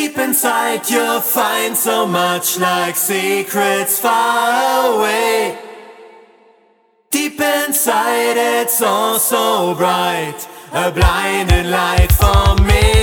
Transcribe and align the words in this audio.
Deep 0.00 0.16
inside 0.16 0.88
you'll 0.88 1.20
find 1.20 1.76
so 1.76 2.06
much 2.06 2.58
like 2.58 2.96
secrets 2.96 4.00
far 4.00 4.94
away. 4.94 5.58
Deep 7.10 7.38
inside 7.38 8.38
it's 8.38 8.80
all 8.80 9.18
so 9.18 9.74
bright, 9.74 10.48
a 10.72 10.90
blinding 10.90 11.70
light 11.70 12.10
for 12.12 12.64
me. 12.64 12.99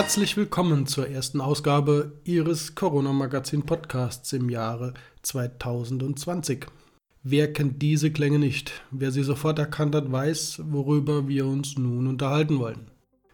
Herzlich 0.00 0.38
willkommen 0.38 0.86
zur 0.86 1.10
ersten 1.10 1.42
Ausgabe 1.42 2.12
Ihres 2.24 2.74
Corona-Magazin-Podcasts 2.74 4.32
im 4.32 4.48
Jahre 4.48 4.94
2020. 5.20 6.64
Wer 7.22 7.52
kennt 7.52 7.82
diese 7.82 8.10
Klänge 8.10 8.38
nicht? 8.38 8.72
Wer 8.90 9.10
sie 9.10 9.22
sofort 9.22 9.58
erkannt 9.58 9.94
hat, 9.94 10.10
weiß, 10.10 10.62
worüber 10.70 11.28
wir 11.28 11.44
uns 11.44 11.76
nun 11.76 12.06
unterhalten 12.06 12.58
wollen. 12.58 12.90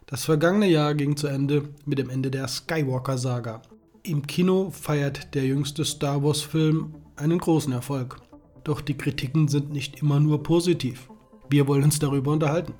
Das 0.06 0.24
vergangene 0.24 0.66
Jahr 0.66 0.96
ging 0.96 1.16
zu 1.16 1.28
Ende 1.28 1.68
mit 1.84 2.00
dem 2.00 2.10
Ende 2.10 2.32
der 2.32 2.48
Skywalker-Saga. 2.48 3.62
Im 4.02 4.26
Kino 4.26 4.70
feiert 4.70 5.36
der 5.36 5.44
jüngste 5.44 5.84
Star 5.84 6.24
Wars-Film 6.24 6.96
einen 7.14 7.38
großen 7.38 7.72
Erfolg. 7.72 8.20
Doch 8.64 8.80
die 8.80 8.98
Kritiken 8.98 9.46
sind 9.46 9.70
nicht 9.70 10.02
immer 10.02 10.18
nur 10.18 10.42
positiv. 10.42 11.08
Wir 11.48 11.68
wollen 11.68 11.84
uns 11.84 12.00
darüber 12.00 12.32
unterhalten. 12.32 12.74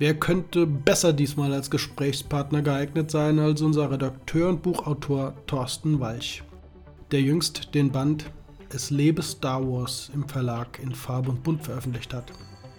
Wer 0.00 0.14
könnte 0.14 0.66
besser 0.66 1.12
diesmal 1.12 1.52
als 1.52 1.70
Gesprächspartner 1.70 2.62
geeignet 2.62 3.10
sein 3.10 3.38
als 3.38 3.60
unser 3.60 3.90
Redakteur 3.90 4.48
und 4.48 4.62
Buchautor 4.62 5.34
Thorsten 5.46 6.00
Walch, 6.00 6.42
der 7.10 7.20
jüngst 7.20 7.74
den 7.74 7.92
Band 7.92 8.24
Es 8.70 8.88
lebe 8.88 9.20
Star 9.20 9.60
Wars 9.62 10.10
im 10.14 10.26
Verlag 10.26 10.78
in 10.82 10.94
Farbe 10.94 11.28
und 11.32 11.42
Bunt 11.42 11.62
veröffentlicht 11.62 12.14
hat. 12.14 12.32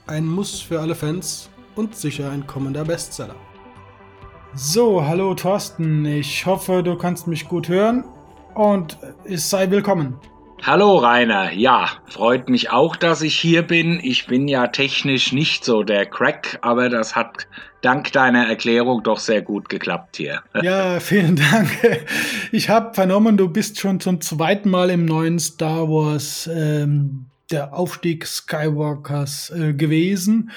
Ein 0.08 0.26
Muss 0.26 0.62
für 0.62 0.82
alle 0.82 0.95
Fans 0.95 1.52
und 1.76 1.95
sicher 1.95 2.32
ein 2.32 2.48
kommender 2.48 2.86
Bestseller. 2.86 3.36
So, 4.56 5.06
hallo 5.06 5.36
Thorsten, 5.36 6.04
ich 6.08 6.48
hoffe, 6.48 6.82
du 6.82 6.98
kannst 6.98 7.28
mich 7.28 7.48
gut 7.48 7.70
hören 7.70 8.04
und 8.56 8.98
es 9.26 9.48
sei 9.48 9.70
willkommen. 9.70 10.16
Hallo 10.64 10.98
Rainer, 10.98 11.52
ja, 11.54 11.90
freut 12.06 12.48
mich 12.48 12.70
auch, 12.70 12.95
dass 12.95 13.23
ich 13.23 13.36
hier 13.36 13.64
bin. 13.64 14.00
Ich 14.04 14.28
bin 14.28 14.48
ja 14.48 14.67
technisch 14.67 15.34
nicht 15.34 15.66
so 15.66 15.81
der 15.81 16.06
Crack, 16.06 16.59
aber 16.62 16.88
das 16.88 17.16
hat 17.16 17.48
dank 17.81 18.12
deiner 18.12 18.48
Erklärung 18.48 19.02
doch 19.02 19.17
sehr 19.17 19.42
gut 19.42 19.70
geklappt 19.70 20.17
hier. 20.17 20.44
Ja, 20.62 21.00
vielen 21.00 21.36
Dank. 21.36 21.70
Ich 22.52 22.70
habe 22.70 22.94
vernommen, 22.94 23.38
du 23.38 23.50
bist 23.50 23.80
schon 23.80 24.00
zum 24.00 24.22
zweiten 24.22 24.70
Mal 24.70 24.92
im 24.92 25.06
neuen 25.06 25.39
Star 25.39 25.89
Wars, 25.89 26.48
ähm, 26.54 27.26
der 27.50 27.73
Aufstieg 27.73 28.28
Skywalkers 28.28 29.50
äh, 29.50 29.73
gewesen. 29.73 30.52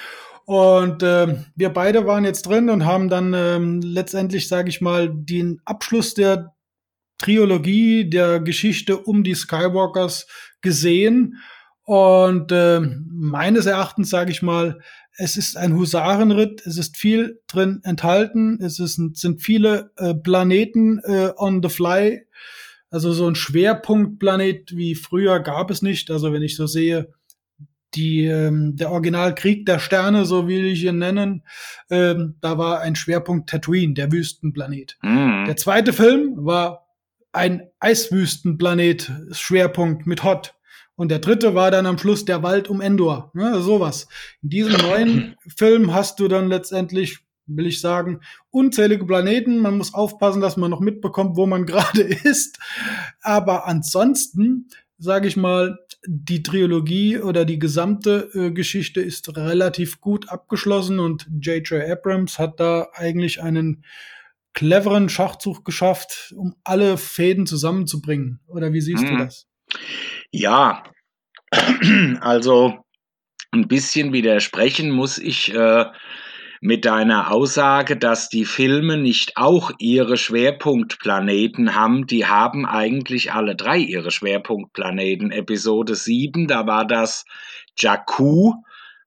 Und 0.44 1.02
ähm, 1.02 1.46
wir 1.56 1.70
beide 1.70 2.06
waren 2.06 2.26
jetzt 2.26 2.42
drin 2.42 2.68
und 2.68 2.84
haben 2.84 3.08
dann 3.08 3.32
ähm, 3.32 3.80
letztendlich, 3.80 4.48
sage 4.48 4.68
ich 4.68 4.82
mal, 4.82 5.08
den 5.08 5.62
Abschluss 5.64 6.12
der 6.12 6.53
Trilogie 7.18 8.08
der 8.08 8.40
Geschichte 8.40 8.98
um 8.98 9.24
die 9.24 9.34
Skywalkers 9.34 10.26
gesehen. 10.60 11.38
Und 11.84 12.50
äh, 12.52 12.80
meines 12.80 13.66
Erachtens 13.66 14.10
sage 14.10 14.30
ich 14.30 14.42
mal, 14.42 14.80
es 15.16 15.36
ist 15.36 15.56
ein 15.56 15.74
Husarenritt, 15.74 16.66
es 16.66 16.76
ist 16.76 16.96
viel 16.96 17.40
drin 17.46 17.80
enthalten, 17.84 18.58
es 18.60 18.80
ist, 18.80 19.00
sind 19.16 19.42
viele 19.42 19.92
äh, 19.96 20.14
Planeten 20.14 20.98
äh, 21.04 21.30
on 21.36 21.62
the 21.62 21.68
fly. 21.68 22.26
Also 22.90 23.12
so 23.12 23.28
ein 23.28 23.34
Schwerpunktplanet 23.34 24.76
wie 24.76 24.94
früher 24.94 25.40
gab 25.40 25.70
es 25.70 25.82
nicht. 25.82 26.10
Also 26.10 26.32
wenn 26.32 26.42
ich 26.42 26.56
so 26.56 26.66
sehe, 26.66 27.12
die, 27.94 28.24
ähm, 28.24 28.76
der 28.76 28.90
Originalkrieg 28.90 29.66
der 29.66 29.78
Sterne, 29.78 30.24
so 30.24 30.48
will 30.48 30.64
ich 30.64 30.84
ihn 30.84 30.98
nennen, 30.98 31.44
ähm, 31.90 32.36
da 32.40 32.58
war 32.58 32.80
ein 32.80 32.96
Schwerpunkt 32.96 33.48
Tatooine, 33.48 33.94
der 33.94 34.10
Wüstenplanet. 34.10 34.98
Mhm. 35.02 35.44
Der 35.46 35.56
zweite 35.56 35.92
Film 35.92 36.34
war 36.36 36.83
ein 37.34 37.68
Eiswüstenplanet, 37.80 39.10
Schwerpunkt 39.32 40.06
mit 40.06 40.22
Hot. 40.22 40.54
Und 40.96 41.10
der 41.10 41.18
dritte 41.18 41.54
war 41.54 41.70
dann 41.70 41.86
am 41.86 41.98
Schluss 41.98 42.24
der 42.24 42.42
Wald 42.42 42.68
um 42.68 42.80
Endor. 42.80 43.32
Ne, 43.34 43.60
sowas. 43.60 44.06
In 44.42 44.50
diesem 44.50 44.72
neuen 44.74 45.36
Film 45.56 45.92
hast 45.92 46.20
du 46.20 46.28
dann 46.28 46.48
letztendlich, 46.48 47.18
will 47.46 47.66
ich 47.66 47.80
sagen, 47.80 48.20
unzählige 48.50 49.04
Planeten. 49.04 49.58
Man 49.58 49.76
muss 49.76 49.92
aufpassen, 49.92 50.40
dass 50.40 50.56
man 50.56 50.70
noch 50.70 50.80
mitbekommt, 50.80 51.36
wo 51.36 51.46
man 51.46 51.66
gerade 51.66 52.02
ist. 52.02 52.58
Aber 53.20 53.66
ansonsten, 53.66 54.68
sage 54.98 55.26
ich 55.26 55.36
mal, 55.36 55.78
die 56.06 56.42
Trilogie 56.42 57.18
oder 57.18 57.44
die 57.44 57.58
gesamte 57.58 58.30
äh, 58.34 58.50
Geschichte 58.52 59.00
ist 59.00 59.36
relativ 59.36 60.00
gut 60.00 60.28
abgeschlossen 60.28 61.00
und 61.00 61.26
J.J. 61.40 61.90
Abrams 61.90 62.38
hat 62.38 62.60
da 62.60 62.88
eigentlich 62.92 63.42
einen 63.42 63.84
cleveren 64.54 65.08
Schachzug 65.08 65.64
geschafft, 65.64 66.32
um 66.36 66.54
alle 66.64 66.96
Fäden 66.96 67.46
zusammenzubringen. 67.46 68.40
Oder 68.46 68.72
wie 68.72 68.80
siehst 68.80 69.04
du 69.08 69.12
Mhm. 69.14 69.18
das? 69.18 69.46
Ja, 70.30 70.84
also 72.20 72.78
ein 73.50 73.68
bisschen 73.68 74.12
widersprechen 74.12 74.90
muss 74.90 75.18
ich 75.18 75.52
äh, 75.54 75.84
mit 76.60 76.84
deiner 76.86 77.30
Aussage, 77.30 77.96
dass 77.96 78.28
die 78.28 78.44
Filme 78.46 78.96
nicht 78.96 79.36
auch 79.36 79.70
ihre 79.78 80.16
Schwerpunktplaneten 80.16 81.74
haben. 81.74 82.06
Die 82.06 82.26
haben 82.26 82.64
eigentlich 82.64 83.32
alle 83.32 83.54
drei 83.54 83.78
ihre 83.78 84.10
Schwerpunktplaneten. 84.10 85.30
Episode 85.30 85.94
7, 85.94 86.48
da 86.48 86.66
war 86.66 86.86
das 86.86 87.26
Jakku, 87.76 88.54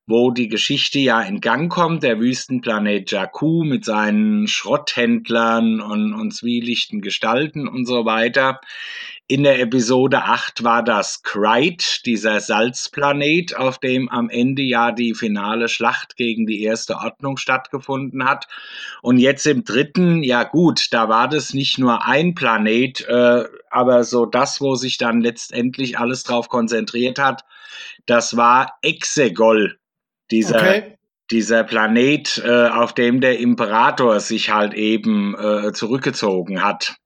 wo 0.07 0.31
die 0.31 0.47
Geschichte 0.47 0.99
ja 0.99 1.21
in 1.21 1.41
Gang 1.41 1.71
kommt, 1.71 2.01
der 2.01 2.19
Wüstenplanet 2.19 3.11
Jakku 3.11 3.65
mit 3.65 3.83
seinen 3.83 4.47
Schrotthändlern 4.47 5.81
und, 5.81 6.13
und 6.13 6.33
zwielichten 6.33 7.01
Gestalten 7.01 7.67
und 7.67 7.85
so 7.85 8.05
weiter. 8.05 8.61
In 9.29 9.43
der 9.43 9.59
Episode 9.59 10.23
8 10.23 10.63
war 10.63 10.81
das 10.81 11.21
Kryt, 11.21 12.05
dieser 12.05 12.39
Salzplanet, 12.39 13.57
auf 13.57 13.77
dem 13.77 14.07
am 14.07 14.29
Ende 14.29 14.61
ja 14.61 14.93
die 14.93 15.13
finale 15.13 15.67
Schlacht 15.67 16.15
gegen 16.15 16.47
die 16.47 16.63
erste 16.63 16.95
Ordnung 16.95 17.35
stattgefunden 17.35 18.23
hat. 18.23 18.47
Und 19.01 19.17
jetzt 19.17 19.45
im 19.45 19.65
dritten, 19.65 20.23
ja 20.23 20.45
gut, 20.45 20.87
da 20.91 21.09
war 21.09 21.27
das 21.27 21.53
nicht 21.53 21.77
nur 21.77 22.05
ein 22.05 22.35
Planet, 22.35 23.05
äh, 23.09 23.43
aber 23.69 24.05
so 24.05 24.25
das, 24.25 24.61
wo 24.61 24.75
sich 24.75 24.97
dann 24.97 25.19
letztendlich 25.19 25.99
alles 25.99 26.23
drauf 26.23 26.47
konzentriert 26.47 27.19
hat, 27.19 27.43
das 28.05 28.37
war 28.37 28.77
Exegol, 28.81 29.77
dieser, 30.31 30.57
Okay. 30.57 30.97
dieser 31.31 31.63
Planet, 31.63 32.41
äh, 32.45 32.67
auf 32.67 32.93
dem 32.93 33.21
der 33.21 33.39
Imperator 33.39 34.19
sich 34.19 34.49
halt 34.51 34.73
eben 34.73 35.35
äh, 35.35 35.73
zurückgezogen 35.73 36.63
hat. 36.63 36.97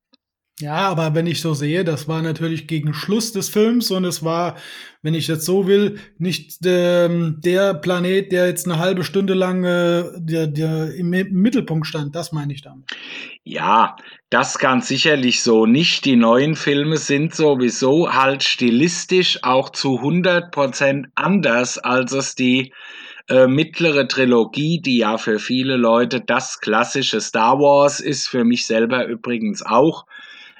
Ja, 0.61 0.89
aber 0.89 1.15
wenn 1.15 1.25
ich 1.25 1.41
so 1.41 1.55
sehe, 1.55 1.83
das 1.83 2.07
war 2.07 2.21
natürlich 2.21 2.67
gegen 2.67 2.93
Schluss 2.93 3.31
des 3.31 3.49
Films 3.49 3.89
und 3.89 4.05
es 4.05 4.23
war, 4.23 4.57
wenn 5.01 5.15
ich 5.15 5.27
jetzt 5.27 5.43
so 5.43 5.65
will, 5.65 5.99
nicht 6.19 6.59
ähm, 6.65 7.39
der 7.43 7.73
Planet, 7.73 8.31
der 8.31 8.45
jetzt 8.45 8.67
eine 8.67 8.77
halbe 8.77 9.03
Stunde 9.03 9.33
lang 9.33 9.63
äh, 9.63 10.03
der, 10.17 10.45
der 10.45 10.93
im, 10.93 11.11
im 11.13 11.33
Mittelpunkt 11.33 11.87
stand. 11.87 12.15
Das 12.15 12.31
meine 12.31 12.53
ich 12.53 12.61
damit. 12.61 12.85
Ja, 13.43 13.95
das 14.29 14.59
ganz 14.59 14.87
sicherlich 14.87 15.41
so 15.41 15.65
nicht. 15.65 16.05
Die 16.05 16.15
neuen 16.15 16.55
Filme 16.55 16.97
sind 16.97 17.33
sowieso 17.33 18.13
halt 18.13 18.43
stilistisch 18.43 19.39
auch 19.41 19.71
zu 19.71 19.99
100% 19.99 21.05
anders, 21.15 21.79
als 21.79 22.11
es 22.11 22.35
die 22.35 22.71
äh, 23.29 23.47
mittlere 23.47 24.07
Trilogie, 24.07 24.81
die 24.81 24.97
ja 24.97 25.17
für 25.17 25.39
viele 25.39 25.75
Leute 25.75 26.21
das 26.21 26.59
klassische 26.59 27.21
Star 27.21 27.59
Wars 27.59 27.99
ist, 27.99 28.27
für 28.27 28.43
mich 28.43 28.65
selber 28.65 29.05
übrigens 29.05 29.65
auch. 29.65 30.05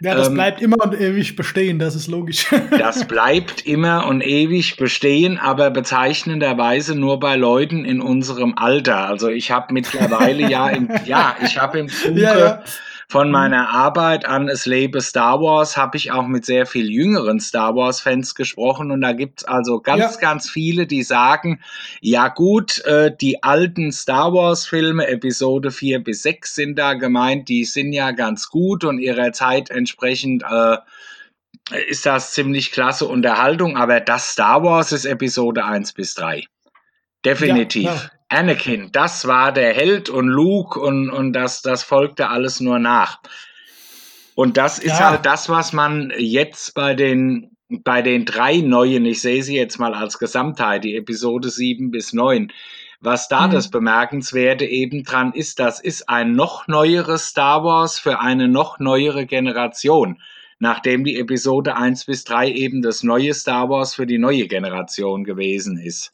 Ja, 0.02 0.16
das 0.16 0.30
Ähm, 0.30 0.34
bleibt 0.34 0.62
immer 0.62 0.78
und 0.84 1.00
ewig 1.00 1.36
bestehen, 1.36 1.78
das 1.78 1.96
ist 1.96 2.08
logisch. 2.08 2.48
Das 2.72 3.08
bleibt 3.08 3.66
immer 3.68 4.08
und 4.08 4.22
ewig 4.22 4.78
bestehen, 4.78 5.38
aber 5.38 5.69
bezeichnenderweise 5.69 6.96
nur 6.96 7.19
bei 7.19 7.36
Leuten 7.36 7.86
in 7.86 8.02
unserem 8.02 8.58
Alter. 8.58 9.07
Also 9.07 9.30
ich 9.30 9.52
habe 9.52 9.74
mittlerweile 9.74 10.50
ja 10.50 10.69
im, 10.69 10.90
ja, 11.06 11.36
ich 11.44 11.57
habe 11.60 11.80
im 11.80 11.88
Zuge 11.88 12.19
Ja, 12.19 12.40
ja. 12.40 12.64
Von 13.12 13.30
meiner 13.30 13.68
Arbeit 13.69 14.25
an 14.25 14.48
Es 14.48 14.66
lebe 14.66 15.02
Star 15.02 15.42
Wars 15.42 15.75
habe 15.75 15.98
ich 15.98 16.13
auch 16.13 16.28
mit 16.28 16.46
sehr 16.46 16.66
viel 16.66 16.90
jüngeren 16.90 17.42
Star 17.42 17.75
Wars 17.75 18.00
Fans 18.00 18.36
gesprochen 18.36 18.90
und 18.90 19.02
da 19.02 19.12
gibt's 19.12 19.44
also 19.44 19.81
ganz, 19.81 20.13
Ja. 20.16 20.19
ganz 20.22 20.50
viele, 20.50 20.88
die 20.88 21.04
sagen, 21.04 21.60
ja 22.00 22.30
gut, 22.30 22.80
äh, 22.86 23.13
die 23.19 23.44
alten 23.44 23.92
Star 23.92 24.34
Wars 24.34 24.66
Filme, 24.66 25.08
Episode 25.10 25.72
4 25.72 26.02
bis 26.02 26.24
6 26.24 26.56
sind 26.56 26.80
da 26.80 26.94
gemeint, 26.94 27.50
die 27.50 27.66
sind 27.66 27.92
ja 27.92 28.12
ganz 28.12 28.48
gut 28.50 28.86
und 28.86 28.98
ihrer 28.98 29.34
Zeit 29.34 29.69
entsprechend 29.72 30.44
äh, 30.50 30.78
ist 31.90 32.06
das 32.06 32.31
ziemlich 32.31 32.72
klasse 32.72 33.07
Unterhaltung, 33.07 33.75
aber 33.75 34.00
das 34.00 34.30
Star 34.31 34.64
Wars 34.64 34.94
ist 34.94 35.04
Episode 35.04 35.66
1 35.66 35.92
bis 35.92 36.14
3. 36.16 36.46
Definitiv. 37.25 37.84
Ja, 37.84 38.12
Anakin, 38.31 38.92
das 38.94 39.28
war 39.28 39.51
der 39.51 39.74
Held 39.74 40.10
und 40.10 40.28
Luke 40.28 40.80
und, 40.80 41.10
und 41.10 41.33
das, 41.33 41.62
das 41.62 41.83
folgte 41.83 42.30
alles 42.30 42.62
nur 42.62 42.80
nach. 42.80 43.19
Und 44.36 44.56
das 44.56 44.80
ist 44.80 45.00
ja. 45.00 45.10
halt 45.10 45.25
das, 45.25 45.50
was 45.50 45.74
man 45.74 46.13
jetzt 46.18 46.74
bei 46.74 46.94
den, 46.94 47.57
bei 47.68 48.01
den 48.01 48.24
drei 48.24 48.57
neuen, 48.57 49.06
ich 49.06 49.19
sehe 49.19 49.44
sie 49.44 49.57
jetzt 49.57 49.80
mal 49.80 49.94
als 49.94 50.18
Gesamtheit, 50.18 50.86
die 50.86 50.95
Episode 50.95 51.50
7 51.50 51.92
bis 51.92 52.13
9, 52.13 52.54
was 53.01 53.28
da 53.28 53.48
mhm. 53.48 53.51
das 53.51 53.69
Bemerkenswerte 53.69 54.66
eben 54.66 55.04
dran 55.04 55.33
ist, 55.33 55.60
das 55.60 55.81
ist 55.81 56.07
ein 56.07 56.31
noch 56.31 56.68
neueres 56.68 57.28
Star 57.28 57.66
Wars 57.66 58.00
für 58.00 58.22
eine 58.22 58.48
noch 58.48 58.80
neuere 58.80 59.25
Generation, 59.25 60.22
nachdem 60.57 61.04
die 61.04 61.19
Episode 61.19 61.75
1 61.75 62.06
bis 62.06 62.24
3 62.24 62.50
eben 62.50 62.81
das 62.81 63.04
neue 63.04 63.33
Star 63.33 63.69
Wars 63.69 63.95
für 63.95 64.07
die 64.07 64.19
neue 64.19 64.48
Generation 64.48 65.25
gewesen 65.25 65.78
ist. 65.78 66.13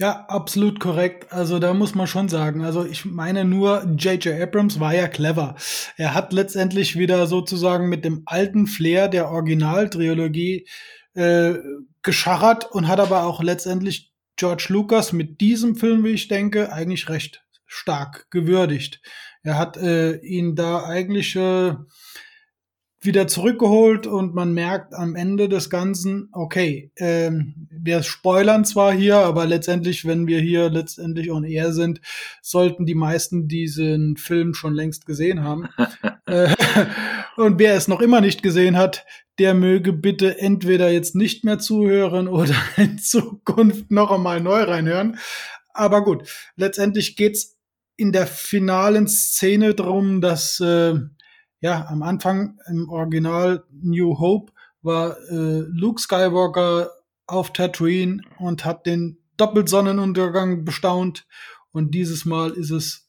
Ja, 0.00 0.26
absolut 0.28 0.78
korrekt. 0.78 1.32
Also 1.32 1.58
da 1.58 1.74
muss 1.74 1.96
man 1.96 2.06
schon 2.06 2.28
sagen. 2.28 2.64
Also 2.64 2.86
ich 2.86 3.04
meine 3.04 3.44
nur, 3.44 3.84
J.J. 3.96 4.40
Abrams 4.40 4.78
war 4.78 4.94
ja 4.94 5.08
clever. 5.08 5.56
Er 5.96 6.14
hat 6.14 6.32
letztendlich 6.32 6.96
wieder 6.96 7.26
sozusagen 7.26 7.88
mit 7.88 8.04
dem 8.04 8.22
alten 8.24 8.68
Flair 8.68 9.08
der 9.08 9.28
Originaltrilogie 9.28 10.68
äh, 11.14 11.54
geschachert 12.02 12.70
und 12.70 12.86
hat 12.86 13.00
aber 13.00 13.24
auch 13.24 13.42
letztendlich 13.42 14.12
George 14.36 14.66
Lucas 14.68 15.12
mit 15.12 15.40
diesem 15.40 15.74
Film, 15.74 16.04
wie 16.04 16.10
ich 16.10 16.28
denke, 16.28 16.72
eigentlich 16.72 17.08
recht 17.08 17.44
stark 17.66 18.30
gewürdigt. 18.30 19.00
Er 19.42 19.58
hat 19.58 19.76
äh, 19.78 20.16
ihn 20.18 20.54
da 20.54 20.84
eigentlich 20.84 21.34
äh, 21.34 21.74
wieder 23.00 23.28
zurückgeholt 23.28 24.06
und 24.08 24.34
man 24.34 24.52
merkt 24.52 24.92
am 24.92 25.14
Ende 25.14 25.48
des 25.48 25.70
Ganzen, 25.70 26.28
okay, 26.32 26.90
ähm, 26.96 27.68
wir 27.70 28.02
spoilern 28.02 28.64
zwar 28.64 28.92
hier, 28.92 29.18
aber 29.18 29.46
letztendlich, 29.46 30.04
wenn 30.04 30.26
wir 30.26 30.40
hier 30.40 30.68
letztendlich 30.68 31.30
on 31.30 31.44
air 31.44 31.72
sind, 31.72 32.00
sollten 32.42 32.86
die 32.86 32.96
meisten 32.96 33.46
diesen 33.46 34.16
Film 34.16 34.52
schon 34.54 34.74
längst 34.74 35.06
gesehen 35.06 35.44
haben. 35.44 35.68
äh, 36.26 36.54
und 37.36 37.58
wer 37.60 37.74
es 37.74 37.86
noch 37.86 38.00
immer 38.00 38.20
nicht 38.20 38.42
gesehen 38.42 38.76
hat, 38.76 39.06
der 39.38 39.54
möge 39.54 39.92
bitte 39.92 40.40
entweder 40.40 40.90
jetzt 40.90 41.14
nicht 41.14 41.44
mehr 41.44 41.60
zuhören 41.60 42.26
oder 42.26 42.56
in 42.76 42.98
Zukunft 42.98 43.90
noch 43.92 44.10
einmal 44.10 44.40
neu 44.40 44.62
reinhören. 44.62 45.18
Aber 45.72 46.02
gut, 46.02 46.28
letztendlich 46.56 47.14
geht's 47.14 47.56
in 47.96 48.10
der 48.10 48.26
finalen 48.26 49.06
Szene 49.06 49.74
drum, 49.74 50.20
dass 50.20 50.58
äh, 50.58 50.94
ja, 51.60 51.86
am 51.88 52.02
Anfang 52.02 52.58
im 52.66 52.88
Original 52.88 53.64
New 53.70 54.18
Hope 54.18 54.52
war 54.82 55.18
äh, 55.30 55.64
Luke 55.68 56.00
Skywalker 56.00 56.90
auf 57.26 57.52
Tatooine 57.52 58.22
und 58.38 58.64
hat 58.64 58.86
den 58.86 59.18
Doppelsonnenuntergang 59.36 60.64
bestaunt. 60.64 61.26
Und 61.72 61.94
dieses 61.94 62.24
Mal 62.24 62.52
ist 62.52 62.70
es 62.70 63.08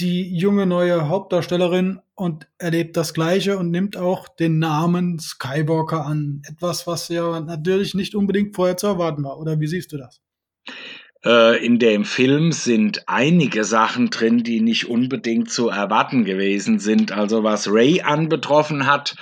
die 0.00 0.36
junge 0.36 0.66
neue 0.66 1.08
Hauptdarstellerin 1.08 2.00
und 2.14 2.48
erlebt 2.58 2.96
das 2.96 3.14
Gleiche 3.14 3.58
und 3.58 3.70
nimmt 3.70 3.96
auch 3.96 4.28
den 4.28 4.58
Namen 4.58 5.18
Skywalker 5.18 6.04
an. 6.04 6.42
Etwas, 6.48 6.86
was 6.86 7.08
ja 7.08 7.40
natürlich 7.40 7.94
nicht 7.94 8.14
unbedingt 8.14 8.54
vorher 8.54 8.76
zu 8.76 8.86
erwarten 8.86 9.24
war. 9.24 9.38
Oder 9.38 9.60
wie 9.60 9.66
siehst 9.66 9.92
du 9.92 9.98
das? 9.98 10.20
Äh, 11.24 11.64
in 11.64 11.78
dem 11.78 12.04
Film 12.04 12.52
sind 12.52 13.04
einige 13.06 13.64
Sachen 13.64 14.10
drin, 14.10 14.42
die 14.42 14.60
nicht 14.60 14.88
unbedingt 14.88 15.50
zu 15.50 15.68
erwarten 15.68 16.24
gewesen 16.24 16.78
sind. 16.78 17.12
Also 17.12 17.44
was 17.44 17.68
Ray 17.70 18.02
anbetroffen 18.02 18.86
hat, 18.86 19.14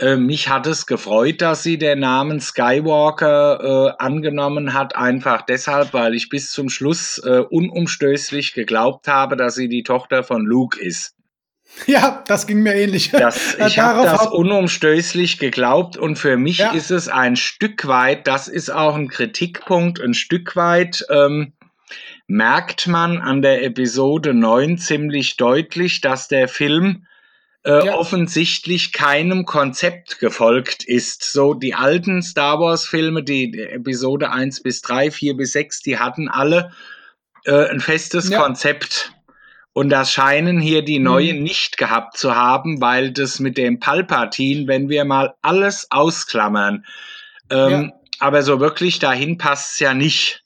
äh, 0.00 0.16
mich 0.16 0.48
hat 0.48 0.66
es 0.66 0.86
gefreut, 0.86 1.40
dass 1.40 1.62
sie 1.62 1.78
den 1.78 2.00
Namen 2.00 2.40
Skywalker 2.40 3.94
äh, 3.98 4.02
angenommen 4.02 4.74
hat, 4.74 4.96
einfach 4.96 5.42
deshalb, 5.42 5.92
weil 5.94 6.14
ich 6.14 6.28
bis 6.28 6.50
zum 6.50 6.68
Schluss 6.68 7.18
äh, 7.18 7.42
unumstößlich 7.48 8.54
geglaubt 8.54 9.06
habe, 9.06 9.36
dass 9.36 9.54
sie 9.54 9.68
die 9.68 9.84
Tochter 9.84 10.24
von 10.24 10.44
Luke 10.44 10.80
ist. 10.80 11.13
Ja, 11.86 12.22
das 12.26 12.46
ging 12.46 12.62
mir 12.62 12.74
ähnlich. 12.74 13.10
Das, 13.10 13.56
ich 13.66 13.78
habe 13.78 14.04
das 14.04 14.26
unumstößlich 14.28 15.38
geglaubt 15.38 15.96
und 15.96 16.16
für 16.16 16.36
mich 16.36 16.58
ja. 16.58 16.70
ist 16.70 16.90
es 16.90 17.08
ein 17.08 17.36
Stück 17.36 17.86
weit, 17.86 18.26
das 18.26 18.48
ist 18.48 18.70
auch 18.70 18.94
ein 18.94 19.08
Kritikpunkt, 19.08 20.00
ein 20.00 20.14
Stück 20.14 20.56
weit 20.56 21.04
ähm, 21.10 21.52
merkt 22.26 22.86
man 22.86 23.18
an 23.18 23.42
der 23.42 23.62
Episode 23.64 24.34
9 24.34 24.78
ziemlich 24.78 25.36
deutlich, 25.36 26.00
dass 26.00 26.28
der 26.28 26.48
Film 26.48 27.06
äh, 27.64 27.86
ja. 27.86 27.94
offensichtlich 27.94 28.92
keinem 28.92 29.44
Konzept 29.44 30.18
gefolgt 30.18 30.84
ist. 30.84 31.24
So 31.24 31.54
die 31.54 31.74
alten 31.74 32.22
Star 32.22 32.60
Wars 32.60 32.86
Filme, 32.86 33.22
die 33.22 33.58
Episode 33.58 34.30
1 34.30 34.62
bis 34.62 34.82
3, 34.82 35.10
4 35.10 35.36
bis 35.36 35.52
6, 35.52 35.80
die 35.80 35.98
hatten 35.98 36.28
alle 36.28 36.72
äh, 37.44 37.68
ein 37.68 37.80
festes 37.80 38.30
ja. 38.30 38.40
Konzept 38.40 39.13
und 39.74 39.90
das 39.90 40.12
scheinen 40.12 40.60
hier 40.60 40.82
die 40.82 41.00
neuen 41.00 41.38
mhm. 41.38 41.42
nicht 41.42 41.76
gehabt 41.76 42.16
zu 42.16 42.34
haben, 42.34 42.80
weil 42.80 43.10
das 43.10 43.40
mit 43.40 43.58
dem 43.58 43.80
Palpatin, 43.80 44.68
wenn 44.68 44.88
wir 44.88 45.04
mal 45.04 45.34
alles 45.42 45.88
ausklammern, 45.90 46.86
ähm, 47.50 47.70
ja. 47.70 47.92
aber 48.20 48.42
so 48.42 48.60
wirklich 48.60 49.00
dahin 49.00 49.36
passt 49.36 49.72
es 49.72 49.80
ja 49.80 49.92
nicht. 49.92 50.43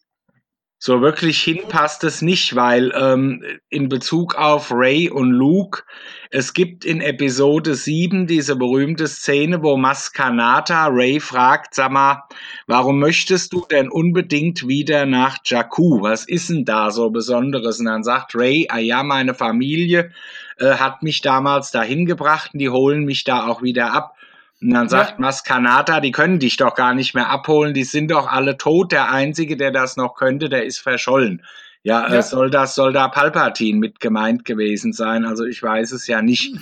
So 0.81 1.01
wirklich 1.01 1.43
hinpasst 1.43 2.05
es 2.05 2.23
nicht, 2.23 2.55
weil 2.55 2.93
ähm, 2.95 3.43
in 3.69 3.89
Bezug 3.89 4.37
auf 4.37 4.71
Ray 4.71 5.11
und 5.11 5.33
Luke, 5.33 5.83
es 6.31 6.53
gibt 6.53 6.85
in 6.85 7.01
Episode 7.01 7.75
7 7.75 8.29
diese 8.29 8.55
berühmte 8.55 9.09
Szene, 9.09 9.61
wo 9.65 9.77
Maskanata 9.77 10.87
Ray 10.87 11.19
fragt, 11.19 11.75
sag 11.75 11.91
mal, 11.91 12.23
warum 12.69 13.01
möchtest 13.01 13.53
du 13.55 13.67
denn 13.69 13.89
unbedingt 13.89 14.69
wieder 14.69 15.05
nach 15.05 15.39
Jakku? 15.45 16.01
Was 16.03 16.25
ist 16.25 16.49
denn 16.49 16.65
da 16.65 16.93
so 16.93 17.11
Besonderes? 17.11 17.81
Und 17.81 17.87
dann 17.87 18.05
sagt 18.05 18.37
Ray, 18.37 18.69
ah 18.71 18.79
ja, 18.79 19.03
meine 19.03 19.35
Familie 19.35 20.13
äh, 20.59 20.75
hat 20.75 21.03
mich 21.03 21.23
damals 21.23 21.73
dahin 21.73 22.07
gebracht 22.07 22.51
und 22.53 22.61
die 22.61 22.71
holen 22.71 23.05
mich 23.05 23.25
da 23.25 23.49
auch 23.49 23.63
wieder 23.63 23.93
ab. 23.93 24.15
Und 24.61 24.71
dann 24.71 24.89
sagt 24.89 25.13
ja. 25.13 25.17
Maskanata, 25.19 26.01
die 26.01 26.11
können 26.11 26.39
dich 26.39 26.57
doch 26.57 26.75
gar 26.75 26.95
nicht 26.95 27.15
mehr 27.15 27.31
abholen, 27.31 27.75
die 27.75 27.85
sind 27.85 28.11
doch 28.11 28.27
alle 28.27 28.57
tot. 28.57 28.93
Der 28.93 29.11
Einzige, 29.11 29.57
der 29.57 29.71
das 29.71 29.97
noch 29.97 30.15
könnte, 30.15 30.49
der 30.49 30.65
ist 30.65 30.81
verschollen. 30.81 31.43
Ja, 31.85 32.09
äh, 32.09 32.17
ja. 32.17 32.23
Soll 32.23 32.51
das, 32.51 32.75
soll 32.75 32.93
da 32.93 33.09
Palpatine 33.09 33.79
mit 33.79 34.01
gemeint 34.01 34.45
gewesen 34.45 34.93
sein? 34.93 35.25
Also 35.25 35.45
ich 35.45 35.63
weiß 35.63 35.93
es 35.93 36.07
ja 36.07 36.23
nicht. 36.23 36.57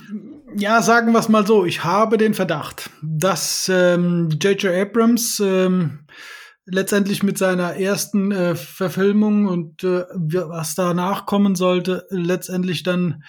Ja, 0.55 0.83
sagen 0.83 1.13
wir 1.13 1.19
es 1.19 1.29
mal 1.29 1.47
so, 1.47 1.65
ich 1.65 1.85
habe 1.85 2.19
den 2.19 2.35
Verdacht, 2.35 2.91
dass 3.03 3.67
J.J. 3.67 4.65
Ähm, 4.65 4.83
Abrams 4.83 5.41
ähm, 5.41 6.01
letztendlich 6.67 7.23
mit 7.23 7.39
seiner 7.39 7.77
ersten 7.77 8.31
äh, 8.31 8.57
Verfilmung 8.57 9.47
und 9.47 9.85
äh, 9.85 10.05
was 10.13 10.75
danach 10.75 11.25
kommen 11.25 11.55
sollte, 11.55 12.07
letztendlich 12.11 12.83
dann 12.83 13.23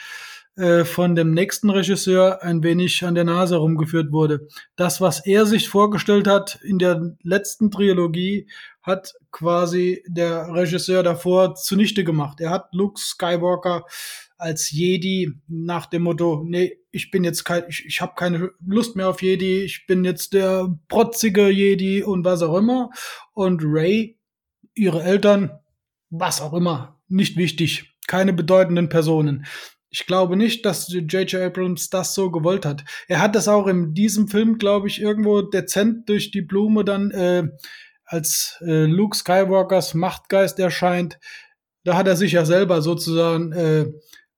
äh, 0.57 0.85
von 0.85 1.15
dem 1.15 1.35
nächsten 1.35 1.69
Regisseur 1.69 2.41
ein 2.41 2.63
wenig 2.63 3.05
an 3.05 3.13
der 3.15 3.23
Nase 3.23 3.57
rumgeführt 3.57 4.11
wurde. 4.11 4.47
Das, 4.75 4.99
was 4.99 5.25
er 5.25 5.45
sich 5.45 5.69
vorgestellt 5.69 6.27
hat 6.27 6.59
in 6.63 6.79
der 6.79 7.15
letzten 7.21 7.69
Trilogie, 7.69 8.47
hat 8.81 9.13
quasi 9.31 10.03
der 10.07 10.51
Regisseur 10.53 11.03
davor 11.03 11.53
zunichte 11.53 12.03
gemacht. 12.03 12.41
Er 12.41 12.49
hat 12.49 12.69
Luke 12.71 12.99
Skywalker 12.99 13.85
als 14.37 14.71
Jedi 14.71 15.31
nach 15.47 15.85
dem 15.85 16.03
Motto, 16.03 16.43
nee, 16.43 16.79
ich 16.91 17.11
bin 17.11 17.23
jetzt 17.23 17.43
kein, 17.43 17.63
ich, 17.67 17.85
ich 17.85 18.01
habe 18.01 18.13
keine 18.15 18.51
Lust 18.65 18.95
mehr 18.95 19.09
auf 19.09 19.21
Jedi, 19.21 19.59
ich 19.59 19.85
bin 19.85 20.03
jetzt 20.05 20.33
der 20.33 20.75
protzige 20.87 21.49
Jedi 21.49 22.01
und 22.01 22.25
was 22.25 22.41
auch 22.41 22.57
immer. 22.57 22.89
Und 23.33 23.61
Ray, 23.63 24.17
ihre 24.73 25.03
Eltern, 25.03 25.51
was 26.09 26.41
auch 26.41 26.53
immer, 26.53 26.99
nicht 27.07 27.37
wichtig, 27.37 27.95
keine 28.07 28.33
bedeutenden 28.33 28.89
Personen. 28.89 29.45
Ich 29.89 30.05
glaube 30.05 30.35
nicht, 30.35 30.65
dass 30.65 30.91
J.J. 30.91 31.35
Abrams 31.35 31.89
das 31.89 32.13
so 32.13 32.29
gewollt 32.29 32.65
hat. 32.65 32.83
Er 33.07 33.21
hat 33.21 33.35
das 33.35 33.47
auch 33.47 33.67
in 33.67 33.93
diesem 33.93 34.27
Film, 34.27 34.57
glaube 34.57 34.87
ich, 34.87 35.01
irgendwo 35.01 35.41
dezent 35.41 36.09
durch 36.09 36.31
die 36.31 36.41
Blume 36.41 36.83
dann, 36.83 37.11
äh, 37.11 37.43
als 38.07 38.57
äh, 38.61 38.85
Luke 38.85 39.15
Skywalkers 39.15 39.93
Machtgeist 39.93 40.59
erscheint. 40.59 41.19
Da 41.83 41.95
hat 41.95 42.07
er 42.07 42.15
sich 42.15 42.33
ja 42.33 42.45
selber 42.45 42.81
sozusagen 42.81 43.51
äh, 43.53 43.85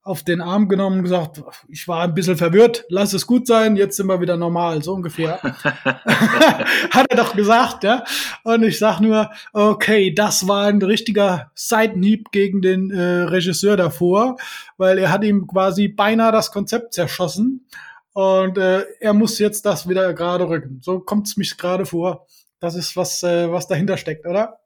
auf 0.01 0.23
den 0.23 0.41
Arm 0.41 0.69
genommen 0.69 0.97
und 0.97 1.03
gesagt, 1.03 1.41
ich 1.67 1.87
war 1.87 2.03
ein 2.03 2.13
bisschen 2.13 2.37
verwirrt, 2.37 2.85
lass 2.89 3.13
es 3.13 3.27
gut 3.27 3.45
sein, 3.45 3.75
jetzt 3.75 3.97
sind 3.97 4.07
wir 4.07 4.21
wieder 4.21 4.37
normal, 4.37 4.81
so 4.81 4.93
ungefähr. 4.93 5.39
Hat 5.43 7.05
er 7.09 7.17
doch 7.17 7.35
gesagt, 7.35 7.83
ja. 7.83 8.03
Und 8.43 8.63
ich 8.63 8.79
sag 8.79 9.01
nur, 9.01 9.29
okay, 9.53 10.13
das 10.13 10.47
war 10.47 10.67
ein 10.67 10.81
richtiger 10.81 11.51
Seitenhieb 11.53 12.31
gegen 12.31 12.61
den 12.61 12.91
äh, 12.91 13.23
Regisseur 13.23 13.77
davor, 13.77 14.37
weil 14.77 14.97
er 14.97 15.11
hat 15.11 15.23
ihm 15.23 15.47
quasi 15.47 15.89
beinahe 15.89 16.31
das 16.31 16.51
Konzept 16.51 16.93
zerschossen. 16.93 17.67
Und 18.13 18.57
äh, 18.57 18.85
er 18.99 19.13
muss 19.13 19.37
jetzt 19.39 19.65
das 19.65 19.87
wieder 19.87 20.13
gerade 20.13 20.49
rücken. 20.49 20.79
So 20.81 20.99
kommt 20.99 21.27
es 21.27 21.37
mich 21.37 21.57
gerade 21.57 21.85
vor. 21.85 22.25
Das 22.59 22.75
ist 22.75 22.95
was, 22.95 23.23
äh, 23.23 23.51
was 23.51 23.67
dahinter 23.67 23.97
steckt, 23.97 24.25
oder? 24.25 24.59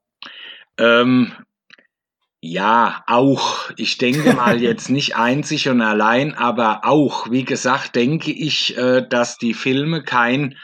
Ähm, 0.78 1.32
ja, 2.46 3.02
auch. 3.06 3.70
Ich 3.76 3.96
denke 3.96 4.34
mal 4.34 4.60
jetzt 4.60 4.90
nicht 4.90 5.16
einzig 5.16 5.68
und 5.70 5.80
allein, 5.80 6.34
aber 6.34 6.84
auch. 6.84 7.30
Wie 7.30 7.44
gesagt, 7.44 7.96
denke 7.96 8.32
ich, 8.32 8.76
äh, 8.76 9.06
dass 9.08 9.38
die 9.38 9.54
Filme 9.54 10.02
kein 10.02 10.54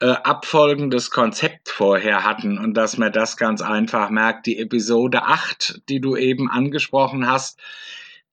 äh, 0.00 0.06
abfolgendes 0.06 1.10
Konzept 1.10 1.68
vorher 1.68 2.22
hatten 2.22 2.58
und 2.58 2.74
dass 2.74 2.96
man 2.96 3.12
das 3.12 3.36
ganz 3.36 3.60
einfach 3.60 4.08
merkt. 4.10 4.46
Die 4.46 4.58
Episode 4.58 5.24
8, 5.24 5.82
die 5.88 6.00
du 6.00 6.16
eben 6.16 6.48
angesprochen 6.48 7.28
hast, 7.28 7.58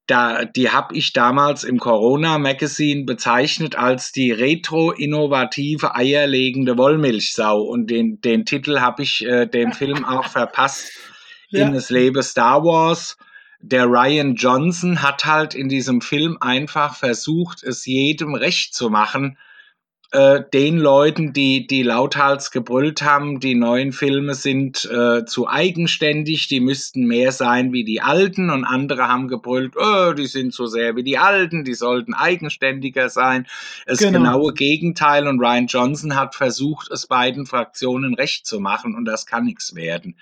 da, 0.06 0.46
die 0.46 0.70
habe 0.70 0.96
ich 0.96 1.14
damals 1.14 1.64
im 1.64 1.80
Corona 1.80 2.38
Magazine 2.38 3.06
bezeichnet 3.06 3.76
als 3.76 4.12
die 4.12 4.32
retro-innovative 4.32 5.96
eierlegende 5.96 6.78
Wollmilchsau 6.78 7.60
und 7.60 7.90
den, 7.90 8.22
den 8.22 8.46
Titel 8.46 8.82
habe 8.82 9.02
ich 9.02 9.26
äh, 9.26 9.48
dem 9.48 9.72
Film 9.72 10.06
auch 10.06 10.26
verpasst. 10.26 10.92
Ja. 11.54 11.68
In 11.68 11.76
es 11.76 11.90
lebe 11.90 12.24
Star 12.24 12.64
Wars. 12.64 13.18
Der 13.62 13.86
Ryan 13.86 14.36
Johnson 14.36 15.02
hat 15.02 15.26
halt 15.26 15.56
in 15.56 15.70
diesem 15.70 16.02
Film 16.02 16.38
einfach 16.42 16.96
versucht, 16.96 17.64
es 17.64 17.86
jedem 17.86 18.36
recht 18.36 18.76
zu 18.76 18.90
machen, 18.90 19.38
äh, 20.14 20.44
den 20.54 20.78
Leuten, 20.78 21.34
die, 21.34 21.66
die 21.66 21.82
lauthals 21.82 22.52
gebrüllt 22.52 23.02
haben, 23.02 23.40
die 23.40 23.56
neuen 23.56 23.92
Filme 23.92 24.36
sind 24.36 24.86
äh, 24.86 25.26
zu 25.26 25.48
eigenständig, 25.48 26.48
die 26.48 26.60
müssten 26.60 27.08
mehr 27.08 27.32
sein 27.32 27.74
wie 27.74 27.84
die 27.84 28.02
alten 28.02 28.52
und 28.52 28.64
andere 28.64 29.08
haben 29.08 29.28
gebrüllt, 29.28 29.76
oh, 29.76 30.14
die 30.14 30.28
sind 30.28 30.54
so 30.54 30.68
sehr 30.68 30.96
wie 30.96 31.04
die 31.04 31.18
alten, 31.18 31.64
die 31.64 31.74
sollten 31.74 32.14
eigenständiger 32.14 33.10
sein. 33.10 33.48
Das 33.88 33.98
genau. 33.98 34.20
genaue 34.20 34.54
Gegenteil 34.54 35.28
und 35.28 35.40
Ryan 35.40 35.66
Johnson 35.66 36.16
hat 36.16 36.36
versucht, 36.36 36.92
es 36.92 37.08
beiden 37.08 37.48
Fraktionen 37.48 38.14
recht 38.14 38.46
zu 38.46 38.60
machen 38.60 38.94
und 38.94 39.06
das 39.06 39.26
kann 39.26 39.46
nichts 39.46 39.74
werden. 39.74 40.16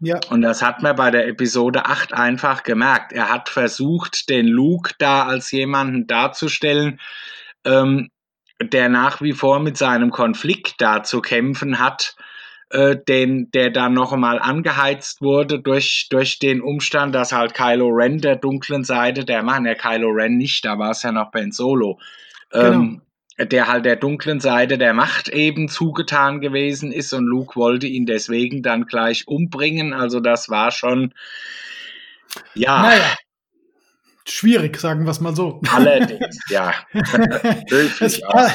Ja. 0.00 0.20
Und 0.30 0.42
das 0.42 0.62
hat 0.62 0.82
man 0.82 0.94
bei 0.94 1.10
der 1.10 1.26
Episode 1.26 1.86
8 1.86 2.12
einfach 2.12 2.62
gemerkt. 2.62 3.12
Er 3.12 3.30
hat 3.30 3.48
versucht, 3.48 4.28
den 4.28 4.46
Luke 4.46 4.92
da 4.98 5.26
als 5.26 5.50
jemanden 5.50 6.06
darzustellen, 6.06 7.00
ähm, 7.64 8.10
der 8.62 8.88
nach 8.88 9.20
wie 9.20 9.32
vor 9.32 9.60
mit 9.60 9.76
seinem 9.76 10.10
Konflikt 10.10 10.80
da 10.80 11.02
zu 11.02 11.20
kämpfen 11.20 11.78
hat, 11.78 12.16
äh, 12.70 12.96
den, 12.96 13.50
der 13.52 13.70
dann 13.70 13.94
noch 13.94 14.12
einmal 14.12 14.38
angeheizt 14.38 15.20
wurde 15.20 15.60
durch, 15.60 16.08
durch 16.10 16.38
den 16.38 16.60
Umstand, 16.60 17.14
dass 17.14 17.32
halt 17.32 17.54
Kylo 17.54 17.88
Ren 17.88 18.18
der 18.18 18.36
dunklen 18.36 18.84
Seite, 18.84 19.24
der 19.24 19.42
Mann, 19.42 19.64
der 19.64 19.74
Kylo 19.74 20.10
Ren 20.10 20.36
nicht, 20.36 20.64
da 20.64 20.78
war 20.78 20.90
es 20.90 21.02
ja 21.02 21.10
noch 21.10 21.30
Ben 21.30 21.50
Solo, 21.50 21.98
genau. 22.50 23.00
Der 23.38 23.68
halt 23.68 23.84
der 23.84 23.96
dunklen 23.96 24.40
Seite 24.40 24.78
der 24.78 24.94
Macht 24.94 25.28
eben 25.28 25.68
zugetan 25.68 26.40
gewesen 26.40 26.92
ist 26.92 27.12
und 27.12 27.24
Luke 27.24 27.56
wollte 27.56 27.86
ihn 27.86 28.06
deswegen 28.06 28.62
dann 28.62 28.86
gleich 28.86 29.28
umbringen. 29.28 29.92
Also 29.92 30.20
das 30.20 30.48
war 30.48 30.70
schon, 30.70 31.14
ja. 32.54 32.82
Naja, 32.82 33.14
schwierig, 34.26 34.78
sagen 34.78 35.04
wir 35.04 35.10
es 35.10 35.20
mal 35.20 35.36
so. 35.36 35.60
Allerdings, 35.72 36.38
ja. 36.50 36.74
es 38.00 38.20
war, 38.22 38.50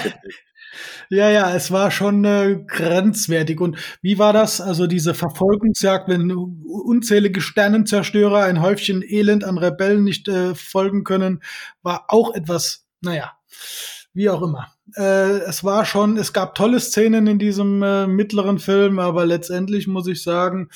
ja, 1.10 1.30
ja, 1.30 1.56
es 1.56 1.72
war 1.72 1.92
schon 1.92 2.26
äh, 2.26 2.64
grenzwertig. 2.68 3.60
Und 3.62 3.78
wie 4.02 4.18
war 4.18 4.34
das? 4.34 4.60
Also 4.60 4.88
diese 4.88 5.14
Verfolgungsjagd, 5.14 6.10
wenn 6.10 6.32
unzählige 6.32 7.42
Sternenzerstörer 7.42 8.44
ein 8.44 8.62
Häufchen 8.62 9.02
Elend 9.02 9.44
an 9.44 9.58
Rebellen 9.58 10.04
nicht 10.04 10.28
äh, 10.28 10.56
folgen 10.56 11.04
können, 11.04 11.42
war 11.82 12.06
auch 12.08 12.34
etwas, 12.34 12.86
naja, 13.02 13.34
wie 14.14 14.30
auch 14.30 14.42
immer. 14.42 14.73
Äh, 14.96 15.40
es 15.48 15.64
war 15.64 15.86
schon, 15.86 16.18
es 16.18 16.34
gab 16.34 16.56
tolle 16.56 16.80
Szenen 16.80 17.28
in 17.28 17.40
diesem 17.40 17.82
äh, 17.84 18.08
mittleren 18.08 18.60
Film, 18.60 19.00
aber 19.00 19.26
letztendlich 19.26 19.88
muss 19.88 20.08
ich 20.08 20.22
sagen, 20.24 20.70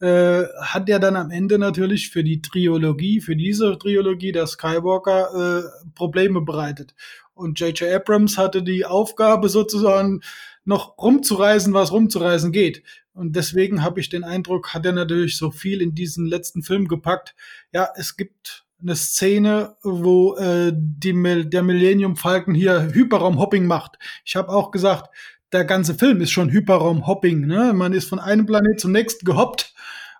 äh, 0.00 0.44
hat 0.60 0.88
er 0.88 0.98
dann 0.98 1.14
am 1.14 1.30
Ende 1.30 1.58
natürlich 1.58 2.10
für 2.10 2.24
die 2.24 2.42
Trilogie, 2.42 3.20
für 3.20 3.36
diese 3.36 3.78
Trilogie 3.78 4.32
der 4.32 4.48
Skywalker 4.48 5.62
äh, 5.64 5.88
Probleme 5.94 6.40
bereitet. 6.40 6.94
Und 7.34 7.60
J.J. 7.60 7.94
Abrams 7.94 8.36
hatte 8.36 8.62
die 8.62 8.84
Aufgabe 8.84 9.48
sozusagen 9.48 10.20
noch 10.64 10.98
rumzureisen, 10.98 11.72
was 11.72 11.92
rumzureisen 11.92 12.52
geht. 12.52 12.82
Und 13.14 13.36
deswegen 13.36 13.82
habe 13.82 14.00
ich 14.00 14.08
den 14.08 14.24
Eindruck, 14.24 14.74
hat 14.74 14.86
er 14.86 14.92
natürlich 14.92 15.36
so 15.36 15.50
viel 15.50 15.80
in 15.80 15.94
diesen 15.94 16.26
letzten 16.26 16.62
Film 16.62 16.88
gepackt. 16.88 17.34
Ja, 17.72 17.88
es 17.96 18.16
gibt 18.16 18.64
eine 18.82 18.96
Szene, 18.96 19.76
wo 19.82 20.36
äh, 20.36 20.72
die, 20.74 21.12
der 21.48 21.62
Millennium 21.62 22.16
Falcon 22.16 22.54
hier 22.54 22.88
Hyperraumhopping 22.92 23.66
macht. 23.66 23.98
Ich 24.24 24.36
habe 24.36 24.50
auch 24.50 24.70
gesagt, 24.70 25.10
der 25.52 25.64
ganze 25.64 25.94
Film 25.94 26.20
ist 26.20 26.30
schon 26.30 26.50
Hyperraumhopping. 26.50 27.46
Ne? 27.46 27.72
Man 27.74 27.92
ist 27.92 28.08
von 28.08 28.18
einem 28.18 28.46
Planet 28.46 28.80
zum 28.80 28.92
nächsten 28.92 29.24
gehoppt 29.24 29.74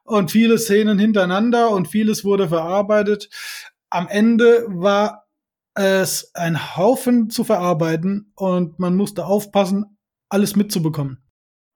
und 0.05 0.31
viele 0.31 0.59
Szenen 0.59 0.99
hintereinander 0.99 1.71
und 1.71 1.89
vieles 1.89 2.25
wurde 2.25 2.49
verarbeitet. 2.49 3.31
Am 3.91 4.09
Ende 4.09 4.65
war 4.69 5.27
es 5.75 6.35
ein 6.35 6.77
Haufen 6.77 7.31
zu 7.31 7.45
verarbeiten 7.45 8.33
und 8.35 8.79
man 8.79 8.95
musste 8.95 9.27
aufpassen, 9.27 9.97
alles 10.29 10.57
mitzubekommen. 10.57 11.22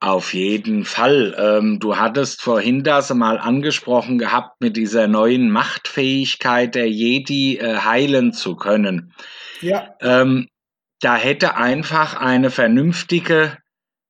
Auf 0.01 0.35
jeden 0.35 0.85
Fall. 0.85 1.35
Ähm, 1.39 1.79
du 1.81 1.97
hattest 1.97 2.43
vorhin 2.43 2.85
das 2.85 3.13
mal 3.15 3.39
angesprochen 3.39 4.19
gehabt 4.19 4.61
mit 4.61 4.77
dieser 4.77 5.09
neuen 5.09 5.51
Machtfähigkeit 5.51 6.75
der 6.75 6.91
Jedi 6.91 7.57
äh, 7.57 7.79
heilen 7.79 8.33
zu 8.33 8.57
können. 8.57 9.15
Ja. 9.63 9.95
Ähm, 10.01 10.49
da 11.01 11.17
hätte 11.17 11.57
einfach 11.57 12.15
eine 12.21 12.51
vernünftige 12.51 13.57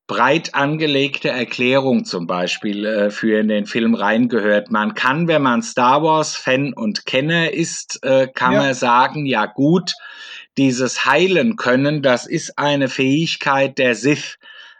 breit 0.09 0.55
angelegte 0.55 1.28
Erklärung 1.28 2.05
zum 2.05 2.26
Beispiel 2.26 2.85
äh, 2.87 3.11
für 3.11 3.40
in 3.40 3.49
den 3.49 3.66
Film 3.66 3.95
reingehört. 3.95 4.71
Man 4.71 4.95
kann, 4.95 5.26
wenn 5.28 5.43
man 5.43 5.62
Star 5.62 6.02
Wars 6.02 6.37
Fan 6.37 6.73
und 6.73 7.07
Kenner 7.07 7.52
ist, 7.52 8.00
äh, 8.02 8.28
kann 8.33 8.52
ja. 8.52 8.62
man 8.62 8.75
sagen, 8.75 9.26
ja 9.26 9.47
gut, 9.47 9.93
dieses 10.59 11.07
Heilen 11.07 11.57
können, 11.57 12.02
das 12.02 12.26
ist 12.26 12.59
eine 12.59 12.88
Fähigkeit 12.88 13.78
der 13.78 13.95
Sith, 13.95 14.38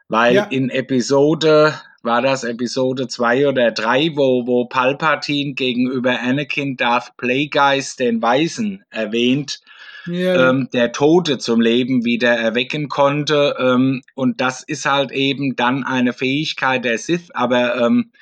weil 0.09 0.35
ja. 0.35 0.45
in 0.45 0.71
Episode 0.71 1.75
war 2.03 2.23
das 2.23 2.45
Episode 2.45 3.09
2 3.09 3.49
oder 3.49 3.73
3, 3.73 4.13
wo, 4.15 4.47
wo 4.47 4.65
Palpatine 4.67 5.55
gegenüber 5.55 6.21
Anakin 6.21 6.77
Darth 6.77 7.17
Plagueis 7.17 7.97
den 7.97 8.23
Weisen 8.23 8.85
erwähnt, 8.91 9.61
ja. 10.07 10.51
ähm, 10.51 10.69
der 10.73 10.93
Tote 10.93 11.39
zum 11.39 11.61
Leben 11.61 12.05
wieder 12.05 12.31
erwecken 12.31 12.89
konnte. 12.89 13.57
Ähm, 13.59 14.03
und 14.15 14.41
das 14.41 14.63
ist 14.63 14.87
halt 14.87 15.11
eben 15.11 15.57
dann 15.57 15.85
eine 15.85 16.13
Fähigkeit 16.13 16.85
der 16.85 16.99
Sith, 16.99 17.31
aber 17.35 17.77
ähm, 17.77 18.13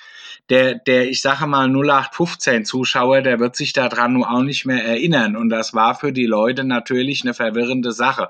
der, 0.50 0.74
der, 0.74 1.08
ich 1.08 1.20
sage 1.20 1.46
mal, 1.46 1.68
0815 1.68 2.64
Zuschauer, 2.64 3.22
der 3.22 3.40
wird 3.40 3.56
sich 3.56 3.72
daran 3.72 4.14
nur 4.14 4.30
auch 4.30 4.42
nicht 4.42 4.66
mehr 4.66 4.84
erinnern. 4.84 5.36
Und 5.36 5.48
das 5.48 5.72
war 5.72 5.94
für 5.94 6.12
die 6.12 6.26
Leute 6.26 6.64
natürlich 6.64 7.22
eine 7.22 7.34
verwirrende 7.34 7.92
Sache. 7.92 8.28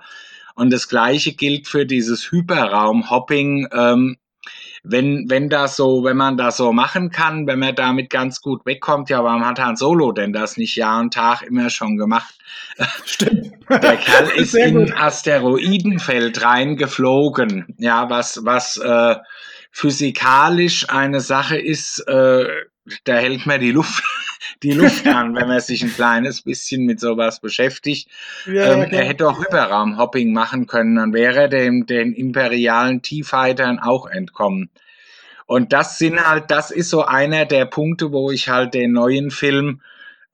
Und 0.55 0.73
das 0.73 0.89
Gleiche 0.89 1.35
gilt 1.35 1.67
für 1.67 1.87
dieses 1.87 2.31
Hyperraum-Hopping. 2.31 3.69
Ähm, 3.73 4.17
wenn, 4.87 5.31
wenn 5.31 5.49
das 5.49 5.77
so, 5.77 6.05
wenn 6.05 6.19
man 6.19 6.37
das 6.37 6.59
so 6.59 6.73
machen 6.73 7.11
kann, 7.11 7.47
wenn 7.47 7.59
man 7.59 7.75
damit 7.75 8.11
ganz 8.11 8.43
gut 8.43 8.67
wegkommt, 8.67 9.09
ja, 9.09 9.25
warum 9.25 9.45
hat 9.45 9.59
Han 9.59 9.77
Solo 9.77 10.13
denn 10.13 10.35
das 10.35 10.59
nicht 10.59 10.77
Jahr 10.77 11.01
und 11.01 11.15
Tag 11.15 11.43
immer 11.43 11.71
schon 11.71 11.97
gemacht? 11.97 12.35
Stimmt. 13.07 13.53
Der 13.71 13.97
Kerl 13.97 14.29
ist 14.37 14.55
in 14.55 14.77
ein 14.77 14.93
Asteroidenfeld 14.93 16.45
reingeflogen, 16.45 17.75
ja, 17.79 18.11
was, 18.11 18.45
was 18.45 18.77
äh, 18.77 19.17
physikalisch 19.73 20.91
eine 20.91 21.21
Sache 21.21 21.59
ist, 21.59 22.01
äh, 22.07 22.47
da 23.05 23.15
hält 23.15 23.47
man 23.47 23.61
die 23.61 23.73
Luft, 23.73 24.05
die 24.63 24.73
Luft 24.73 25.07
an, 25.07 25.35
wenn 25.35 25.49
man 25.49 25.61
sich 25.61 25.83
ein 25.83 25.93
kleines 25.93 26.43
bisschen 26.43 26.85
mit 26.85 27.01
sowas 27.01 27.41
beschäftigt. 27.41 28.09
Ja, 28.47 28.73
ähm, 28.73 28.89
er 28.91 29.05
hätte 29.05 29.29
auch 29.29 29.39
Hyperraumhopping 29.39 30.33
machen 30.33 30.67
können, 30.67 30.97
dann 30.97 31.13
wäre 31.13 31.43
er 31.43 31.49
dem, 31.49 31.87
den 31.87 32.13
imperialen 32.13 33.01
T-Fightern 33.01 33.79
auch 33.79 34.07
entkommen. 34.07 34.71
Und 35.47 35.73
das 35.73 35.99
sind 35.99 36.27
halt, 36.27 36.51
das 36.51 36.71
ist 36.71 36.91
so 36.91 37.05
einer 37.05 37.45
der 37.47 37.67
Punkte, 37.67 38.13
wo 38.13 38.31
ich 38.31 38.49
halt 38.49 38.75
den 38.75 38.93
neuen 38.93 39.31
Film, 39.31 39.81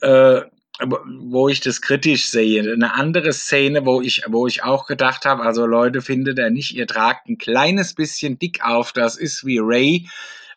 äh, 0.01 0.43
wo 0.83 1.49
ich 1.49 1.61
das 1.61 1.81
kritisch 1.83 2.31
sehe. 2.31 2.61
Eine 2.73 2.95
andere 2.95 3.33
Szene, 3.33 3.85
wo 3.85 4.01
ich, 4.01 4.23
wo 4.29 4.47
ich 4.47 4.63
auch 4.63 4.87
gedacht 4.87 5.25
habe, 5.25 5.43
also 5.43 5.67
Leute, 5.67 6.01
findet 6.01 6.39
er 6.39 6.51
nicht, 6.51 6.75
ihr 6.75 6.87
tragt 6.87 7.29
ein 7.29 7.39
kleines 7.39 7.95
bisschen 7.95 8.39
dick 8.39 8.65
auf, 8.65 8.93
das 8.93 9.17
ist 9.17 9.45
wie 9.45 9.59
Ray, 9.61 10.09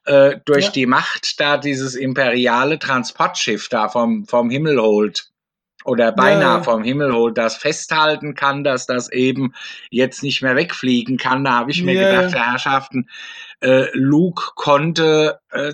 äh, 0.05 0.38
durch 0.45 0.65
ja. 0.65 0.72
die 0.72 0.86
Macht 0.86 1.39
da 1.39 1.57
dieses 1.57 1.95
imperiale 1.95 2.79
Transportschiff 2.79 3.69
da 3.69 3.89
vom, 3.89 4.25
vom 4.25 4.50
Himmel 4.50 4.81
holt 4.81 5.29
oder 5.86 6.12
beinahe 6.12 6.57
ja. 6.57 6.63
vom 6.63 6.83
Himmel 6.83 7.13
holt, 7.13 7.38
das 7.38 7.57
festhalten 7.57 8.36
kann, 8.36 8.63
dass 8.63 8.86
das 8.86 9.12
eben 9.12 9.53
jetzt 9.89 10.24
nicht 10.24 10.41
mehr 10.41 10.55
wegfliegen 10.55 11.17
kann. 11.17 11.43
Da 11.43 11.53
habe 11.53 11.72
ich 11.72 11.83
mir 11.83 11.93
ja. 11.93 12.10
gedacht, 12.10 12.33
der 12.33 12.51
Herrschaften, 12.51 13.10
äh, 13.62 13.88
Luke 13.93 14.51
konnte 14.55 15.39
äh, 15.51 15.74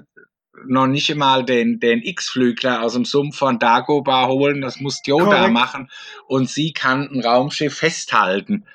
noch 0.66 0.88
nicht 0.88 1.14
mal 1.16 1.46
den, 1.46 1.80
den 1.80 2.02
X-Flügler 2.02 2.82
aus 2.82 2.94
dem 2.94 3.06
Sumpf 3.06 3.38
von 3.38 3.60
Dagobah 3.60 4.28
holen, 4.28 4.62
das 4.62 4.80
muss 4.80 5.02
Yoda 5.06 5.26
Correct. 5.26 5.54
machen 5.54 5.90
und 6.28 6.50
sie 6.50 6.74
kann 6.74 7.10
ein 7.10 7.22
Raumschiff 7.22 7.78
festhalten. 7.78 8.66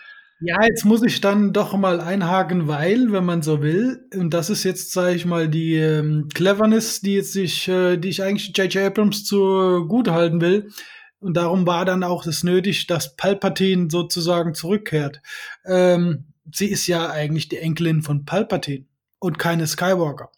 Ja, 0.46 0.62
jetzt 0.62 0.84
muss 0.84 1.02
ich 1.02 1.22
dann 1.22 1.54
doch 1.54 1.74
mal 1.74 2.02
einhaken, 2.02 2.68
weil, 2.68 3.12
wenn 3.12 3.24
man 3.24 3.40
so 3.40 3.62
will, 3.62 4.06
und 4.14 4.34
das 4.34 4.50
ist 4.50 4.62
jetzt, 4.62 4.92
sage 4.92 5.14
ich 5.14 5.24
mal, 5.24 5.48
die 5.48 5.76
ähm, 5.76 6.28
Cleverness, 6.34 7.00
die 7.00 7.14
jetzt 7.14 7.32
sich, 7.32 7.66
äh, 7.68 7.96
die 7.96 8.10
ich 8.10 8.22
eigentlich 8.22 8.54
J.J. 8.54 8.84
Abrams 8.88 9.24
zu 9.24 9.86
gut 9.88 10.08
halten 10.08 10.42
will. 10.42 10.68
Und 11.18 11.38
darum 11.38 11.66
war 11.66 11.86
dann 11.86 12.04
auch 12.04 12.26
es 12.26 12.44
nötig, 12.44 12.86
dass 12.86 13.16
Palpatine 13.16 13.88
sozusagen 13.90 14.52
zurückkehrt. 14.52 15.22
Ähm, 15.64 16.24
sie 16.52 16.66
ist 16.66 16.86
ja 16.88 17.08
eigentlich 17.08 17.48
die 17.48 17.56
Enkelin 17.58 18.02
von 18.02 18.26
Palpatine 18.26 18.84
und 19.20 19.38
keine 19.38 19.66
Skywalker. 19.66 20.30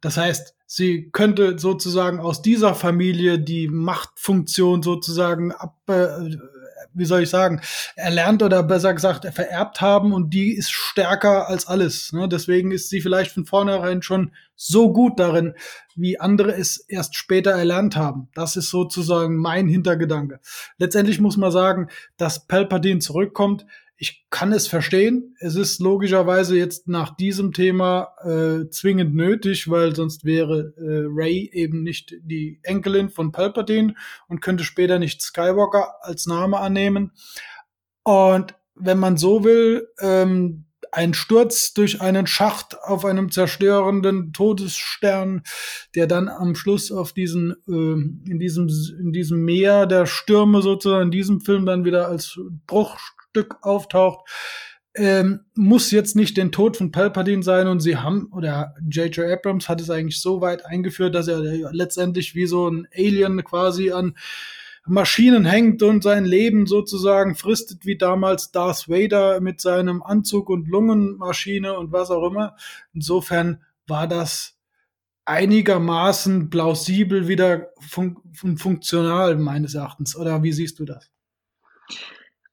Das 0.00 0.16
heißt, 0.16 0.54
sie 0.66 1.10
könnte 1.10 1.58
sozusagen 1.58 2.20
aus 2.20 2.42
dieser 2.42 2.76
Familie 2.76 3.40
die 3.40 3.66
Machtfunktion 3.66 4.84
sozusagen 4.84 5.50
ab, 5.50 5.76
äh, 5.88 6.36
wie 6.98 7.04
soll 7.04 7.22
ich 7.22 7.30
sagen, 7.30 7.60
erlernt 7.96 8.42
oder 8.42 8.62
besser 8.62 8.92
gesagt 8.92 9.26
vererbt 9.32 9.80
haben 9.80 10.12
und 10.12 10.30
die 10.34 10.54
ist 10.54 10.70
stärker 10.70 11.48
als 11.48 11.66
alles. 11.66 12.12
Ne? 12.12 12.28
Deswegen 12.28 12.72
ist 12.72 12.88
sie 12.90 13.00
vielleicht 13.00 13.32
von 13.32 13.46
vornherein 13.46 14.02
schon 14.02 14.32
so 14.54 14.92
gut 14.92 15.18
darin, 15.20 15.54
wie 15.94 16.18
andere 16.18 16.52
es 16.52 16.78
erst 16.88 17.16
später 17.16 17.52
erlernt 17.52 17.96
haben. 17.96 18.28
Das 18.34 18.56
ist 18.56 18.70
sozusagen 18.70 19.36
mein 19.36 19.68
Hintergedanke. 19.68 20.40
Letztendlich 20.78 21.20
muss 21.20 21.36
man 21.36 21.52
sagen, 21.52 21.88
dass 22.16 22.46
Palpatine 22.46 22.98
zurückkommt, 22.98 23.64
ich 24.00 24.26
kann 24.30 24.52
es 24.52 24.68
verstehen. 24.68 25.34
Es 25.40 25.56
ist 25.56 25.80
logischerweise 25.80 26.56
jetzt 26.56 26.86
nach 26.86 27.16
diesem 27.16 27.52
Thema 27.52 28.14
äh, 28.22 28.70
zwingend 28.70 29.14
nötig, 29.14 29.68
weil 29.68 29.94
sonst 29.94 30.24
wäre 30.24 30.72
äh, 30.76 31.04
Ray 31.08 31.50
eben 31.52 31.82
nicht 31.82 32.14
die 32.22 32.60
Enkelin 32.62 33.10
von 33.10 33.32
Palpatine 33.32 33.94
und 34.28 34.40
könnte 34.40 34.62
später 34.62 35.00
nicht 35.00 35.20
Skywalker 35.20 35.96
als 36.00 36.26
Name 36.26 36.58
annehmen. 36.58 37.10
Und 38.04 38.54
wenn 38.76 38.98
man 39.00 39.16
so 39.16 39.42
will, 39.42 39.88
ähm, 40.00 40.64
ein 40.92 41.12
Sturz 41.12 41.74
durch 41.74 42.00
einen 42.00 42.26
Schacht 42.26 42.76
auf 42.80 43.04
einem 43.04 43.30
zerstörenden 43.30 44.32
Todesstern, 44.32 45.42
der 45.94 46.06
dann 46.06 46.28
am 46.28 46.54
Schluss 46.54 46.92
auf 46.92 47.12
diesen 47.12 47.52
äh, 47.68 48.30
in 48.30 48.38
diesem 48.38 48.68
in 48.98 49.12
diesem 49.12 49.44
Meer 49.44 49.86
der 49.86 50.06
Stürme 50.06 50.62
sozusagen 50.62 51.06
in 51.06 51.10
diesem 51.10 51.40
Film 51.40 51.66
dann 51.66 51.84
wieder 51.84 52.08
als 52.08 52.38
Bruch 52.66 52.96
Stück 53.38 53.58
auftaucht, 53.62 54.28
ähm, 54.94 55.44
muss 55.54 55.92
jetzt 55.92 56.16
nicht 56.16 56.36
den 56.36 56.50
Tod 56.50 56.76
von 56.76 56.90
Palpatine 56.90 57.42
sein 57.44 57.68
und 57.68 57.80
sie 57.80 57.96
haben, 57.96 58.32
oder 58.32 58.74
J.J. 58.90 59.30
Abrams 59.30 59.68
hat 59.68 59.80
es 59.80 59.90
eigentlich 59.90 60.20
so 60.20 60.40
weit 60.40 60.66
eingeführt, 60.66 61.14
dass 61.14 61.28
er 61.28 61.38
letztendlich 61.72 62.34
wie 62.34 62.46
so 62.46 62.68
ein 62.68 62.88
Alien 62.92 63.44
quasi 63.44 63.92
an 63.92 64.16
Maschinen 64.86 65.44
hängt 65.44 65.82
und 65.82 66.02
sein 66.02 66.24
Leben 66.24 66.66
sozusagen 66.66 67.36
fristet, 67.36 67.84
wie 67.84 67.96
damals 67.96 68.50
Darth 68.50 68.88
Vader 68.88 69.40
mit 69.40 69.60
seinem 69.60 70.02
Anzug 70.02 70.48
und 70.48 70.66
Lungenmaschine 70.66 71.78
und 71.78 71.92
was 71.92 72.10
auch 72.10 72.28
immer. 72.28 72.56
Insofern 72.92 73.62
war 73.86 74.08
das 74.08 74.56
einigermaßen 75.26 76.48
plausibel 76.48 77.28
wieder 77.28 77.68
fun 77.78 78.16
funktional 78.34 79.36
meines 79.36 79.74
Erachtens. 79.74 80.16
Oder 80.16 80.42
wie 80.42 80.52
siehst 80.52 80.78
du 80.80 80.86
das? 80.86 81.10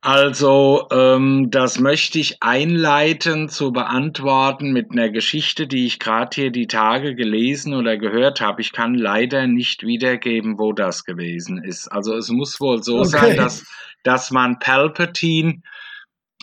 Also, 0.05 0.87
ähm, 0.91 1.49
das 1.49 1.79
möchte 1.79 2.19
ich 2.19 2.43
einleiten 2.43 3.49
zu 3.49 3.71
beantworten 3.71 4.71
mit 4.71 4.91
einer 4.91 5.09
Geschichte, 5.09 5.65
die 5.65 5.87
ich 5.87 5.97
gerade 5.97 6.29
hier 6.31 6.51
die 6.51 6.67
Tage 6.67 7.15
gelesen 7.15 7.73
oder 7.73 7.97
gehört 7.97 8.39
habe. 8.39 8.61
Ich 8.61 8.71
kann 8.71 8.93
leider 8.93 9.47
nicht 9.47 9.81
wiedergeben, 9.81 10.59
wo 10.59 10.73
das 10.73 11.05
gewesen 11.05 11.57
ist. 11.57 11.87
Also 11.87 12.13
es 12.13 12.29
muss 12.29 12.61
wohl 12.61 12.83
so 12.83 12.99
okay. 12.99 13.07
sein, 13.07 13.37
dass, 13.37 13.65
dass 14.03 14.29
man 14.29 14.59
Palpatine 14.59 15.63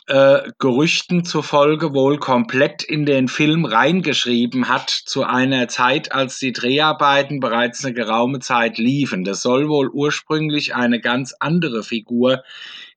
äh, 0.09 0.41
Gerüchten 0.59 1.25
zufolge 1.25 1.95
wohl 1.95 2.19
komplett 2.19 2.83
in 2.83 3.07
den 3.07 3.29
Film 3.29 3.65
reingeschrieben 3.65 4.69
hat 4.69 4.91
zu 4.91 5.23
einer 5.23 5.69
Zeit, 5.69 6.11
als 6.11 6.41
die 6.41 6.51
Dreharbeiten 6.51 7.39
bereits 7.39 7.85
eine 7.85 7.95
geraume 7.95 8.41
Zeit 8.41 8.79
liefen. 8.79 9.23
Das 9.23 9.41
soll 9.41 9.69
wohl 9.69 9.89
ursprünglich 9.89 10.75
eine 10.75 10.99
ganz 10.99 11.33
andere 11.39 11.85
Figur 11.85 12.43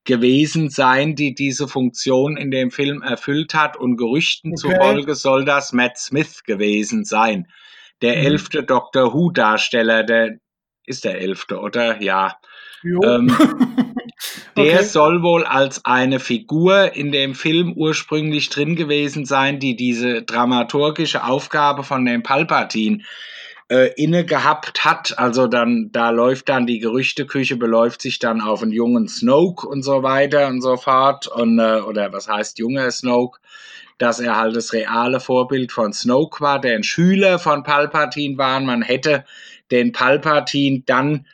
gewesen 0.06 0.70
sein, 0.70 1.16
die 1.16 1.34
diese 1.34 1.68
Funktion 1.68 2.38
in 2.38 2.52
dem 2.52 2.72
Film 2.72 3.02
erfüllt 3.02 3.54
hat. 3.54 3.76
Und 3.76 3.98
Gerüchten 3.98 4.52
okay. 4.52 4.74
zufolge 4.74 5.16
soll 5.16 5.46
das 5.46 5.74
Matt 5.74 5.98
Smith 5.98 6.44
gewesen 6.44 7.04
sein. 7.04 7.48
Der 8.02 8.18
mhm. 8.18 8.26
elfte 8.26 8.64
Doctor 8.64 9.14
Who-Darsteller, 9.14 10.04
der 10.04 10.38
ist 10.86 11.04
der 11.04 11.20
elfte, 11.20 11.60
oder? 11.60 12.02
Ja. 12.02 12.38
Ähm, 12.84 13.36
der 14.58 14.76
okay. 14.76 14.84
soll 14.84 15.24
wohl 15.24 15.44
als 15.44 15.84
eine 15.86 16.20
Figur 16.20 16.94
in 16.94 17.12
dem 17.12 17.34
Film 17.34 17.74
ursprünglich 17.76 18.50
drin 18.50 18.76
gewesen 18.76 19.26
sein, 19.26 19.60
die 19.60 19.76
diese 19.76 20.22
dramaturgische 20.22 21.24
Aufgabe 21.24 21.84
von 21.84 22.06
dem 22.06 22.22
Palpatine 22.22 23.04
äh, 23.70 23.92
inne 23.96 24.26
gehabt 24.26 24.86
hat. 24.86 25.18
Also 25.18 25.48
dann, 25.48 25.90
da 25.92 26.10
läuft 26.12 26.50
dann 26.50 26.68
die 26.68 26.80
Gerüchteküche, 26.80 27.56
beläuft 27.56 28.02
sich 28.02 28.20
dann 28.20 28.42
auf 28.42 28.62
einen 28.62 28.72
jungen 28.72 29.08
Snoke 29.08 29.68
und 29.68 29.84
so 29.84 30.04
weiter 30.04 30.48
und 30.48 30.62
so 30.62 30.78
fort. 30.78 31.28
Und, 31.28 31.60
äh, 31.60 31.82
oder 31.82 32.14
was 32.14 32.28
heißt 32.28 32.60
junger 32.60 32.92
Snoke? 32.92 33.40
Dass 33.98 34.20
er 34.20 34.36
halt 34.38 34.56
das 34.56 34.74
reale 34.74 35.20
Vorbild 35.20 35.72
von 35.72 35.94
Snoke 35.94 36.42
war, 36.42 36.60
der 36.60 36.76
ein 36.76 36.84
Schüler 36.84 37.40
von 37.40 37.64
Palpatine 37.64 38.38
war. 38.38 38.60
Man 38.60 38.82
hätte 38.82 39.24
den 39.72 39.94
Palpatine 39.94 40.84
dann 40.86 41.26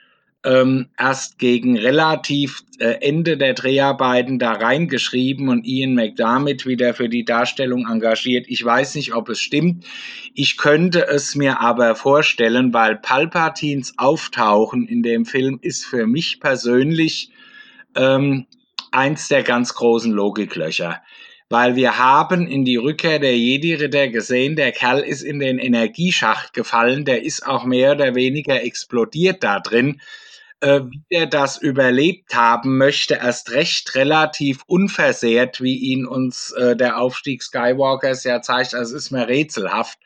ähm, 0.44 0.88
erst 0.98 1.38
gegen 1.38 1.78
relativ 1.78 2.64
äh, 2.80 2.98
Ende 3.02 3.38
der 3.38 3.54
Dreharbeiten 3.54 4.40
da 4.40 4.54
reingeschrieben 4.54 5.50
und 5.50 5.66
Ian 5.66 5.94
McDermott 5.94 6.66
wieder 6.66 6.94
für 6.94 7.10
die 7.10 7.26
Darstellung 7.26 7.88
engagiert. 7.88 8.46
Ich 8.50 8.64
weiß 8.64 8.96
nicht, 8.96 9.14
ob 9.14 9.30
es 9.30 9.40
stimmt. 9.40 9.86
Ich 10.34 10.58
könnte 10.58 11.08
es 11.08 11.36
mir 11.36 11.60
aber 11.62 11.96
vorstellen, 11.96 12.74
weil 12.74 12.96
Palpatins 12.96 13.94
Auftauchen 13.98 14.88
in 14.88 15.04
dem 15.04 15.26
Film 15.26 15.60
ist 15.62 15.86
für 15.86 16.08
mich 16.08 16.40
persönlich 16.40 17.30
ähm, 17.96 18.48
eins 18.92 19.28
der 19.28 19.44
ganz 19.44 19.76
großen 19.76 20.12
Logiklöcher 20.12 21.02
weil 21.52 21.76
wir 21.76 21.98
haben 21.98 22.48
in 22.48 22.64
die 22.64 22.78
Rückkehr 22.78 23.20
der 23.20 23.38
Jedi-Ritter 23.38 24.08
gesehen, 24.08 24.56
der 24.56 24.72
Kerl 24.72 25.02
ist 25.02 25.22
in 25.22 25.40
den 25.40 25.60
Energieschacht 25.60 26.54
gefallen, 26.54 27.04
der 27.04 27.26
ist 27.26 27.46
auch 27.46 27.66
mehr 27.66 27.92
oder 27.92 28.16
weniger 28.16 28.64
explodiert 28.64 29.44
da 29.44 29.60
drin 29.60 30.00
äh, 30.62 30.82
wie 30.84 31.04
er 31.10 31.26
das 31.28 31.58
überlebt 31.58 32.36
haben 32.36 32.78
möchte, 32.78 33.16
erst 33.16 33.52
recht 33.52 33.96
relativ 33.96 34.64
unversehrt, 34.68 35.62
wie 35.62 35.76
ihn 35.76 36.06
uns 36.06 36.52
äh, 36.52 36.76
der 36.76 37.00
Aufstieg 37.00 37.44
Skywalkers 37.44 38.24
ja 38.24 38.42
zeigt. 38.42 38.74
Das 38.74 38.92
ist 38.92 39.12
mir 39.12 39.28
rätselhaft. 39.28 40.00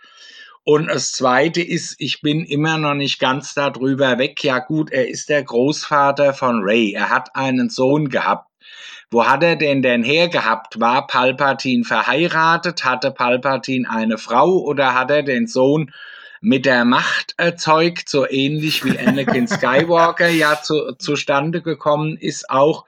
Und 0.63 0.87
das 0.87 1.11
Zweite 1.11 1.61
ist, 1.61 1.95
ich 1.99 2.21
bin 2.21 2.43
immer 2.43 2.79
noch 2.79 2.95
nicht 2.95 3.19
ganz 3.19 3.53
darüber 3.53 4.17
weg. 4.17 4.43
Ja 4.43 4.59
gut, 4.59 4.91
er 4.91 5.07
ist 5.07 5.29
der 5.29 5.43
Großvater 5.43 6.33
von 6.33 6.61
Ray. 6.63 6.93
Er 6.93 7.11
hat 7.11 7.35
einen 7.35 7.69
Sohn 7.69 8.09
gehabt. 8.09 8.49
Wo 9.11 9.27
hat 9.27 9.43
er 9.43 9.57
denn 9.57 9.83
denn 9.83 10.03
hergehabt? 10.03 10.79
War 10.79 11.05
Palpatine 11.05 11.83
verheiratet? 11.83 12.83
Hatte 12.83 13.11
Palpatine 13.11 13.87
eine 13.87 14.17
Frau 14.17 14.57
oder 14.57 14.95
hat 14.95 15.11
er 15.11 15.21
den 15.21 15.45
Sohn 15.45 15.91
mit 16.41 16.65
der 16.65 16.85
Macht 16.85 17.33
erzeugt, 17.37 18.09
so 18.09 18.27
ähnlich 18.27 18.83
wie 18.85 18.97
Anakin 18.97 19.47
Skywalker 19.49 20.29
ja 20.29 20.61
zu, 20.61 20.93
zustande 20.97 21.61
gekommen 21.61 22.17
ist, 22.17 22.49
auch 22.49 22.85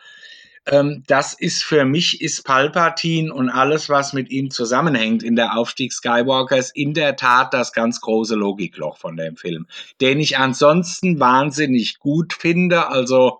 ähm, 0.67 1.03
das 1.07 1.33
ist 1.33 1.63
für 1.63 1.86
mich, 1.86 2.21
ist 2.21 2.43
Palpatine 2.43 3.33
und 3.33 3.49
alles, 3.49 3.89
was 3.89 4.13
mit 4.13 4.29
ihm 4.29 4.51
zusammenhängt 4.51 5.23
in 5.23 5.36
der 5.36 5.57
Aufstieg 5.57 5.93
Skywalkers, 5.93 6.71
in 6.71 6.93
der 6.93 7.15
Tat 7.15 7.53
das 7.53 7.71
ganz 7.71 8.01
große 8.01 8.36
Logikloch 8.36 8.97
von 8.97 9.15
dem 9.15 9.38
Film, 9.38 9.67
den 10.01 10.19
ich 10.19 10.38
ansonsten 10.38 11.19
wahnsinnig 11.19 11.99
gut 11.99 12.33
finde. 12.33 12.89
Also 12.89 13.39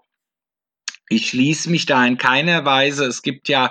ich 1.10 1.30
schließe 1.30 1.70
mich 1.70 1.86
da 1.86 2.06
in 2.06 2.17
keiner 2.17 2.65
Weise. 2.65 3.06
Es 3.06 3.22
gibt 3.22 3.50
ja 3.50 3.67
äh, 3.67 3.70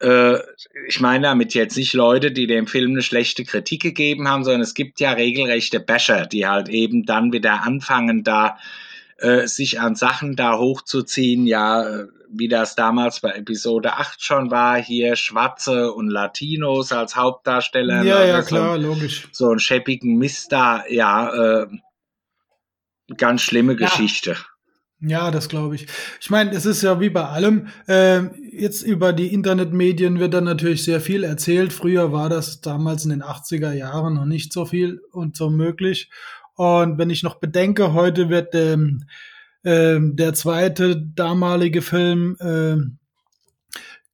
ich 0.00 1.00
meine 1.00 1.24
damit 1.24 1.54
jetzt 1.54 1.76
nicht 1.76 1.92
Leute, 1.92 2.32
die 2.32 2.46
dem 2.46 2.66
Film 2.66 2.92
eine 2.92 3.02
schlechte 3.02 3.44
Kritik 3.44 3.82
gegeben 3.82 4.28
haben, 4.28 4.44
sondern 4.44 4.62
es 4.62 4.74
gibt 4.74 4.98
ja 5.00 5.12
regelrechte 5.12 5.78
Basher, 5.78 6.26
die 6.26 6.46
halt 6.46 6.68
eben 6.68 7.04
dann 7.04 7.32
wieder 7.32 7.62
anfangen, 7.62 8.24
da 8.24 8.56
äh, 9.18 9.46
sich 9.46 9.78
an 9.78 9.94
Sachen 9.94 10.36
da 10.36 10.58
hochzuziehen, 10.58 11.46
ja, 11.46 12.06
wie 12.32 12.48
das 12.48 12.74
damals 12.74 13.20
bei 13.20 13.32
Episode 13.32 13.94
8 13.94 14.22
schon 14.22 14.50
war, 14.50 14.80
hier 14.80 15.16
Schwarze 15.16 15.92
und 15.92 16.08
Latinos 16.08 16.92
als 16.92 17.16
Hauptdarsteller. 17.16 18.02
Ja, 18.02 18.24
ja, 18.24 18.42
klar, 18.42 18.76
so, 18.76 18.82
logisch. 18.86 19.28
So 19.32 19.50
einen 19.50 19.58
schäppigen 19.58 20.16
Mist 20.16 20.52
da, 20.52 20.84
ja, 20.88 21.62
äh, 21.62 21.66
ganz 23.16 23.42
schlimme 23.42 23.72
ja. 23.72 23.86
Geschichte. 23.86 24.36
Ja, 25.02 25.30
das 25.30 25.48
glaube 25.48 25.76
ich. 25.76 25.86
Ich 26.20 26.28
meine, 26.28 26.50
es 26.50 26.66
ist 26.66 26.82
ja 26.82 27.00
wie 27.00 27.08
bei 27.08 27.24
allem. 27.24 27.68
Äh, 27.86 28.24
jetzt 28.52 28.82
über 28.82 29.14
die 29.14 29.32
Internetmedien 29.32 30.18
wird 30.18 30.34
dann 30.34 30.44
natürlich 30.44 30.84
sehr 30.84 31.00
viel 31.00 31.24
erzählt. 31.24 31.72
Früher 31.72 32.12
war 32.12 32.28
das 32.28 32.60
damals 32.60 33.04
in 33.04 33.10
den 33.10 33.22
80er 33.22 33.72
Jahren 33.72 34.14
noch 34.14 34.26
nicht 34.26 34.52
so 34.52 34.66
viel 34.66 35.00
und 35.12 35.36
so 35.36 35.48
möglich. 35.48 36.10
Und 36.54 36.98
wenn 36.98 37.08
ich 37.08 37.22
noch 37.22 37.36
bedenke, 37.36 37.94
heute 37.94 38.28
wird 38.28 38.54
ähm, 38.54 39.04
äh, 39.62 39.98
der 40.00 40.34
zweite 40.34 41.00
damalige 41.00 41.80
Film 41.80 42.36
äh, 42.38 42.76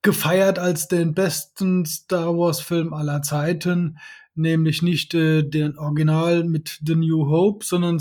gefeiert 0.03 0.61
als 0.61 0.87
den 0.87 1.15
besten 1.15 1.85
Star 1.85 2.39
Wars 2.39 2.61
Film 2.61 2.95
aller 2.95 3.23
Zeiten, 3.23 3.99
nämlich 4.37 4.83
nicht 4.83 5.15
äh, 5.15 5.43
den 5.43 5.77
Original 5.77 6.45
mit 6.45 6.79
The 6.87 6.95
New 6.95 7.27
Hope, 7.27 7.65
sondern 7.65 7.99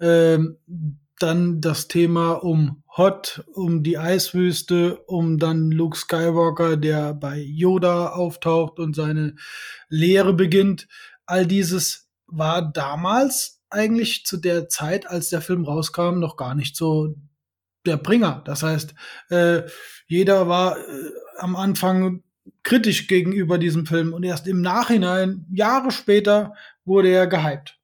äh, 0.00 0.38
dann 1.22 1.60
das 1.60 1.88
Thema 1.88 2.32
um 2.42 2.82
Hot, 2.96 3.44
um 3.52 3.82
die 3.82 3.98
Eiswüste, 3.98 4.98
um 5.06 5.38
dann 5.38 5.70
Luke 5.70 5.96
Skywalker, 5.96 6.76
der 6.76 7.14
bei 7.14 7.38
Yoda 7.38 8.08
auftaucht 8.08 8.78
und 8.78 8.96
seine 8.96 9.36
Lehre 9.88 10.34
beginnt. 10.34 10.88
All 11.26 11.46
dieses 11.46 12.08
war 12.26 12.72
damals 12.72 13.62
eigentlich 13.70 14.24
zu 14.24 14.36
der 14.36 14.68
Zeit, 14.68 15.06
als 15.06 15.30
der 15.30 15.40
Film 15.40 15.64
rauskam, 15.64 16.18
noch 16.18 16.36
gar 16.36 16.54
nicht 16.54 16.76
so 16.76 17.14
der 17.86 17.96
Bringer. 17.96 18.42
Das 18.44 18.62
heißt, 18.62 18.94
äh, 19.30 19.62
jeder 20.06 20.48
war 20.48 20.78
äh, 20.78 20.82
am 21.38 21.56
Anfang 21.56 22.22
kritisch 22.62 23.06
gegenüber 23.06 23.58
diesem 23.58 23.86
Film 23.86 24.12
und 24.12 24.24
erst 24.24 24.46
im 24.46 24.60
Nachhinein, 24.60 25.46
Jahre 25.50 25.90
später, 25.90 26.54
wurde 26.84 27.08
er 27.08 27.26
gehypt. 27.26 27.79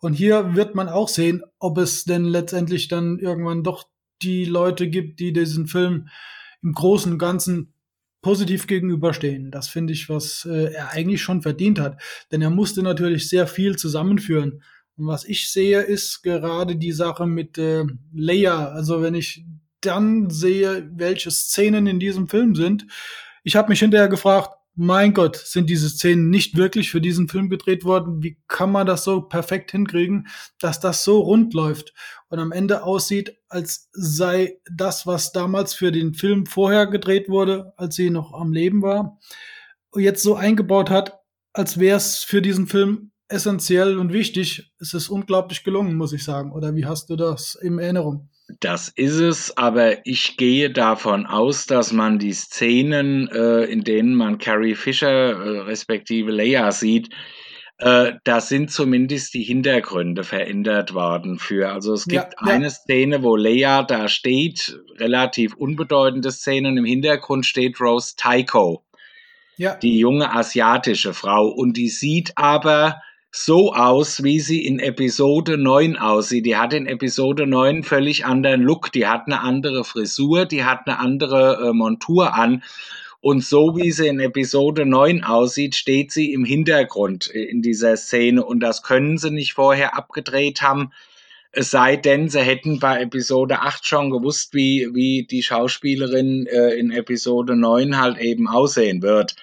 Und 0.00 0.12
hier 0.12 0.54
wird 0.54 0.74
man 0.74 0.88
auch 0.88 1.08
sehen, 1.08 1.42
ob 1.58 1.78
es 1.78 2.04
denn 2.04 2.24
letztendlich 2.24 2.88
dann 2.88 3.18
irgendwann 3.18 3.62
doch 3.62 3.84
die 4.22 4.44
Leute 4.44 4.88
gibt, 4.88 5.20
die 5.20 5.32
diesen 5.32 5.66
Film 5.66 6.08
im 6.62 6.72
Großen 6.72 7.12
und 7.12 7.18
Ganzen 7.18 7.72
positiv 8.22 8.66
gegenüberstehen. 8.66 9.50
Das 9.50 9.68
finde 9.68 9.92
ich, 9.92 10.08
was 10.08 10.44
äh, 10.44 10.72
er 10.72 10.90
eigentlich 10.90 11.22
schon 11.22 11.42
verdient 11.42 11.78
hat. 11.78 12.00
Denn 12.32 12.42
er 12.42 12.50
musste 12.50 12.82
natürlich 12.82 13.28
sehr 13.28 13.46
viel 13.46 13.76
zusammenführen. 13.76 14.62
Und 14.96 15.06
was 15.06 15.24
ich 15.24 15.50
sehe, 15.50 15.80
ist 15.82 16.22
gerade 16.22 16.76
die 16.76 16.92
Sache 16.92 17.26
mit 17.26 17.56
äh, 17.58 17.84
Leia. 18.12 18.68
Also 18.70 19.02
wenn 19.02 19.14
ich 19.14 19.44
dann 19.80 20.30
sehe, 20.30 20.90
welche 20.94 21.30
Szenen 21.30 21.86
in 21.86 22.00
diesem 22.00 22.28
Film 22.28 22.54
sind, 22.54 22.86
ich 23.44 23.54
habe 23.54 23.68
mich 23.68 23.78
hinterher 23.78 24.08
gefragt, 24.08 24.50
mein 24.76 25.14
Gott, 25.14 25.36
sind 25.36 25.70
diese 25.70 25.88
Szenen 25.88 26.28
nicht 26.28 26.56
wirklich 26.56 26.90
für 26.90 27.00
diesen 27.00 27.28
Film 27.28 27.48
gedreht 27.48 27.84
worden? 27.84 28.22
Wie 28.22 28.38
kann 28.46 28.70
man 28.70 28.86
das 28.86 29.04
so 29.04 29.22
perfekt 29.22 29.70
hinkriegen, 29.70 30.28
dass 30.60 30.80
das 30.80 31.02
so 31.02 31.20
rund 31.20 31.54
läuft 31.54 31.94
und 32.28 32.38
am 32.38 32.52
Ende 32.52 32.82
aussieht, 32.82 33.38
als 33.48 33.88
sei 33.92 34.60
das, 34.70 35.06
was 35.06 35.32
damals 35.32 35.72
für 35.72 35.92
den 35.92 36.12
Film 36.12 36.44
vorher 36.44 36.86
gedreht 36.86 37.30
wurde, 37.30 37.72
als 37.78 37.96
sie 37.96 38.10
noch 38.10 38.34
am 38.34 38.52
Leben 38.52 38.82
war, 38.82 39.18
jetzt 39.96 40.22
so 40.22 40.34
eingebaut 40.34 40.90
hat, 40.90 41.20
als 41.54 41.78
wäre 41.78 41.96
es 41.96 42.22
für 42.22 42.42
diesen 42.42 42.66
Film 42.66 43.12
essentiell 43.28 43.96
und 43.96 44.12
wichtig. 44.12 44.72
Es 44.78 44.92
ist 44.92 45.08
unglaublich 45.08 45.64
gelungen, 45.64 45.96
muss 45.96 46.12
ich 46.12 46.22
sagen. 46.22 46.52
Oder 46.52 46.74
wie 46.74 46.84
hast 46.84 47.08
du 47.08 47.16
das 47.16 47.54
in 47.54 47.78
Erinnerung? 47.78 48.28
Das 48.60 48.88
ist 48.88 49.18
es, 49.18 49.56
aber 49.56 50.06
ich 50.06 50.36
gehe 50.36 50.70
davon 50.70 51.26
aus, 51.26 51.66
dass 51.66 51.92
man 51.92 52.20
die 52.20 52.32
Szenen, 52.32 53.28
äh, 53.28 53.64
in 53.64 53.82
denen 53.82 54.14
man 54.14 54.38
Carrie 54.38 54.76
Fisher 54.76 55.08
äh, 55.08 55.58
respektive 55.60 56.30
Leia 56.30 56.70
sieht, 56.70 57.08
äh, 57.78 58.12
da 58.22 58.40
sind 58.40 58.70
zumindest 58.70 59.34
die 59.34 59.42
Hintergründe 59.42 60.22
verändert 60.22 60.94
worden 60.94 61.38
für. 61.38 61.72
Also 61.72 61.92
es 61.92 62.04
gibt 62.04 62.34
ja, 62.40 62.46
eine 62.46 62.66
ja. 62.66 62.70
Szene, 62.70 63.22
wo 63.22 63.34
Leia 63.36 63.82
da 63.82 64.08
steht, 64.08 64.78
relativ 64.96 65.54
unbedeutende 65.54 66.30
Szene, 66.30 66.68
und 66.68 66.76
im 66.78 66.84
Hintergrund 66.84 67.44
steht 67.44 67.80
Rose 67.80 68.14
Tycho, 68.16 68.84
ja. 69.56 69.74
die 69.74 69.98
junge 69.98 70.32
asiatische 70.32 71.12
Frau, 71.12 71.48
und 71.48 71.76
die 71.76 71.88
sieht 71.88 72.32
aber 72.36 73.02
so 73.36 73.74
aus, 73.74 74.22
wie 74.22 74.40
sie 74.40 74.64
in 74.64 74.78
Episode 74.78 75.58
9 75.58 75.98
aussieht. 75.98 76.46
Die 76.46 76.56
hat 76.56 76.72
in 76.72 76.86
Episode 76.86 77.46
9 77.46 77.82
völlig 77.82 78.24
anderen 78.24 78.62
Look, 78.62 78.90
die 78.92 79.06
hat 79.06 79.26
eine 79.26 79.40
andere 79.40 79.84
Frisur, 79.84 80.46
die 80.46 80.64
hat 80.64 80.86
eine 80.86 80.98
andere 80.98 81.68
äh, 81.68 81.72
Montur 81.74 82.34
an. 82.34 82.62
Und 83.20 83.44
so 83.44 83.76
wie 83.76 83.92
sie 83.92 84.06
in 84.08 84.20
Episode 84.20 84.86
9 84.86 85.22
aussieht, 85.22 85.74
steht 85.74 86.12
sie 86.12 86.32
im 86.32 86.46
Hintergrund 86.46 87.26
in 87.26 87.60
dieser 87.60 87.98
Szene. 87.98 88.42
Und 88.42 88.60
das 88.60 88.82
können 88.82 89.18
sie 89.18 89.30
nicht 89.30 89.52
vorher 89.52 89.94
abgedreht 89.94 90.62
haben. 90.62 90.92
Es 91.52 91.70
sei 91.70 91.96
denn, 91.96 92.30
sie 92.30 92.40
hätten 92.40 92.78
bei 92.78 93.02
Episode 93.02 93.60
8 93.60 93.86
schon 93.86 94.10
gewusst, 94.10 94.54
wie, 94.54 94.88
wie 94.94 95.26
die 95.26 95.42
Schauspielerin 95.42 96.46
äh, 96.46 96.70
in 96.70 96.90
Episode 96.90 97.54
9 97.54 98.00
halt 98.00 98.18
eben 98.18 98.48
aussehen 98.48 99.02
wird. 99.02 99.36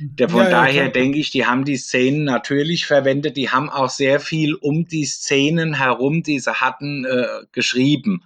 Der, 0.00 0.30
von 0.30 0.44
ja, 0.44 0.50
daher 0.50 0.84
ja, 0.84 0.90
denke 0.90 1.18
ich, 1.18 1.30
die 1.30 1.44
haben 1.44 1.64
die 1.64 1.76
Szenen 1.76 2.24
natürlich 2.24 2.86
verwendet. 2.86 3.36
Die 3.36 3.50
haben 3.50 3.68
auch 3.68 3.90
sehr 3.90 4.18
viel 4.18 4.54
um 4.54 4.86
die 4.86 5.04
Szenen 5.04 5.74
herum, 5.74 6.22
die 6.22 6.38
sie 6.40 6.54
hatten, 6.54 7.04
äh, 7.04 7.44
geschrieben. 7.52 8.24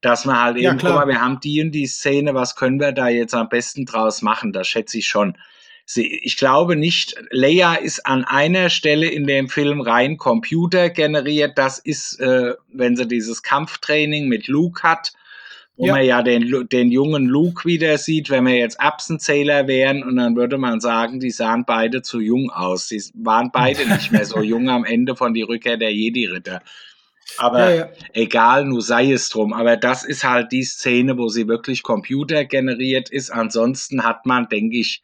Dass 0.00 0.24
man 0.24 0.40
halt 0.40 0.56
eben, 0.58 0.78
guck 0.78 0.90
mal, 0.90 1.08
wir 1.08 1.20
haben 1.20 1.40
die 1.40 1.60
und 1.60 1.72
die 1.72 1.88
Szene, 1.88 2.32
was 2.34 2.54
können 2.54 2.78
wir 2.78 2.92
da 2.92 3.08
jetzt 3.08 3.34
am 3.34 3.48
besten 3.48 3.84
draus 3.84 4.22
machen? 4.22 4.52
Das 4.52 4.68
schätze 4.68 4.98
ich 4.98 5.08
schon. 5.08 5.36
Sie, 5.84 6.06
ich 6.06 6.36
glaube 6.36 6.76
nicht, 6.76 7.16
Leia 7.30 7.74
ist 7.74 8.06
an 8.06 8.24
einer 8.24 8.70
Stelle 8.70 9.08
in 9.08 9.26
dem 9.26 9.48
Film 9.48 9.80
rein 9.80 10.16
Computer 10.18 10.90
generiert. 10.90 11.58
Das 11.58 11.80
ist, 11.80 12.20
äh, 12.20 12.54
wenn 12.72 12.94
sie 12.94 13.08
dieses 13.08 13.42
Kampftraining 13.42 14.28
mit 14.28 14.46
Luke 14.46 14.82
hat 14.82 15.12
wo 15.78 15.86
ja. 15.86 15.92
man 15.94 16.04
ja 16.04 16.22
den, 16.22 16.68
den 16.68 16.90
jungen 16.90 17.26
Luke 17.26 17.64
wieder 17.64 17.96
sieht, 17.98 18.30
wenn 18.30 18.44
wir 18.46 18.56
jetzt 18.56 18.80
Erbsenzähler 18.80 19.68
wären 19.68 20.02
und 20.02 20.16
dann 20.16 20.34
würde 20.34 20.58
man 20.58 20.80
sagen, 20.80 21.20
die 21.20 21.30
sahen 21.30 21.64
beide 21.64 22.02
zu 22.02 22.18
jung 22.18 22.50
aus. 22.50 22.88
Sie 22.88 23.00
waren 23.14 23.50
beide 23.52 23.86
nicht 23.92 24.10
mehr 24.10 24.24
so 24.24 24.42
jung 24.42 24.68
am 24.68 24.84
Ende 24.84 25.14
von 25.14 25.34
die 25.34 25.42
Rückkehr 25.42 25.76
der 25.76 25.94
Jedi-Ritter. 25.94 26.62
Aber 27.36 27.70
ja, 27.70 27.76
ja. 27.76 27.88
egal, 28.12 28.64
nur 28.64 28.82
sei 28.82 29.12
es 29.12 29.28
drum. 29.28 29.52
Aber 29.52 29.76
das 29.76 30.04
ist 30.04 30.24
halt 30.24 30.50
die 30.50 30.64
Szene, 30.64 31.16
wo 31.16 31.28
sie 31.28 31.46
wirklich 31.46 31.84
computergeneriert 31.84 33.10
ist. 33.10 33.30
Ansonsten 33.30 34.02
hat 34.02 34.26
man, 34.26 34.48
denke 34.48 34.78
ich, 34.78 35.02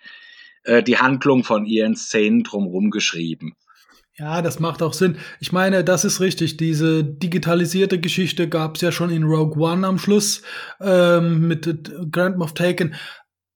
äh, 0.65 0.83
die 0.83 0.99
Handlung 0.99 1.45
von 1.45 1.67
ihren 1.67 1.95
Szenen 1.95 2.43
drumherum 2.43 2.91
geschrieben. 2.91 3.55
Ja, 4.16 4.42
das 4.42 4.61
macht 4.61 4.81
auch 4.81 4.92
Sinn. 4.92 5.18
Ich 5.40 5.50
meine, 5.50 5.83
das 5.83 6.05
ist 6.05 6.20
richtig. 6.20 6.57
Diese 6.57 7.03
digitalisierte 7.03 7.98
Geschichte 7.98 8.48
gab 8.48 8.77
es 8.77 8.83
ja 8.83 8.92
schon 8.92 9.11
in 9.11 9.24
Rogue 9.24 9.61
One 9.61 9.87
am 9.87 9.98
Schluss 9.98 10.42
ähm, 10.81 11.48
mit 11.48 11.90
Grand 12.12 12.38
Moff 12.38 12.55
Taken. 12.55 12.94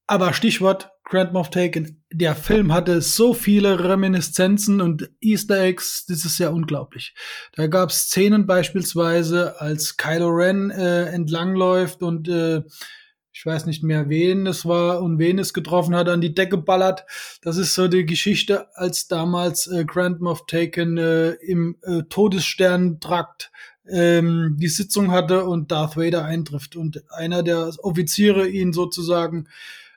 Aber 0.09 0.33
Stichwort 0.33 0.91
Grand 1.05 1.33
Moff 1.33 1.51
Taken. 1.51 2.03
Der 2.13 2.35
Film 2.35 2.73
hatte 2.73 3.01
so 3.03 3.35
viele 3.35 3.85
Reminiszenzen 3.85 4.81
und 4.81 5.11
Easter 5.21 5.61
Eggs, 5.61 6.07
das 6.07 6.25
ist 6.25 6.39
ja 6.39 6.49
unglaublich. 6.49 7.15
Da 7.55 7.67
gab 7.67 7.91
es 7.91 8.09
Szenen 8.09 8.47
beispielsweise, 8.47 9.61
als 9.61 9.97
Kylo 9.97 10.29
Ren 10.29 10.71
äh, 10.71 11.05
entlangläuft 11.07 12.03
und 12.03 12.29
äh, 12.29 12.63
ich 13.39 13.47
weiß 13.47 13.67
nicht 13.67 13.85
mehr, 13.85 14.09
wen 14.09 14.49
es 14.49 14.67
war 14.67 15.01
und 15.01 15.21
wen 15.21 15.39
es 15.39 15.55
getroffen 15.55 15.95
hat, 15.95 16.09
an 16.09 16.21
die 16.21 16.35
Decke 16.35 16.59
ballert. 16.59 17.05
Das 17.41 17.57
ist 17.57 17.73
so 17.73 17.87
die 17.87 18.05
Geschichte, 18.05 18.67
als 18.77 19.07
damals 19.07 19.69
äh, 19.69 19.85
Grand 19.85 20.21
Moff 20.21 20.47
Taken 20.47 20.99
äh, 20.99 21.31
im 21.35 21.77
äh, 21.83 22.03
Todessterntrakt 22.09 23.53
ähm, 23.89 24.57
die 24.59 24.67
Sitzung 24.67 25.13
hatte 25.13 25.45
und 25.45 25.71
Darth 25.71 25.97
Vader 25.97 26.25
eintrifft 26.25 26.75
und 26.75 27.05
einer 27.13 27.45
der 27.45 27.71
Offiziere 27.79 28.49
ihn 28.49 28.73
sozusagen 28.73 29.47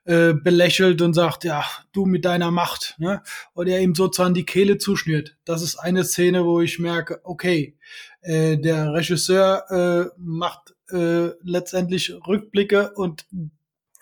äh, 0.05 0.33
belächelt 0.33 1.01
und 1.01 1.15
sagt, 1.15 1.43
ja, 1.43 1.65
du 1.93 2.05
mit 2.05 2.25
deiner 2.25 2.51
Macht, 2.51 2.93
ne? 2.99 3.23
Und 3.53 3.67
er 3.67 3.81
ihm 3.81 3.95
sozusagen 3.95 4.35
die 4.35 4.45
Kehle 4.45 4.77
zuschnürt. 4.77 5.35
Das 5.45 5.63
ist 5.63 5.77
eine 5.77 6.03
Szene, 6.03 6.45
wo 6.45 6.61
ich 6.61 6.77
merke, 6.77 7.21
okay, 7.23 7.75
äh, 8.21 8.57
der 8.57 8.93
Regisseur 8.93 9.65
äh, 9.71 10.11
macht 10.17 10.75
äh, 10.91 11.33
letztendlich 11.43 12.13
Rückblicke 12.27 12.91
und 12.91 13.25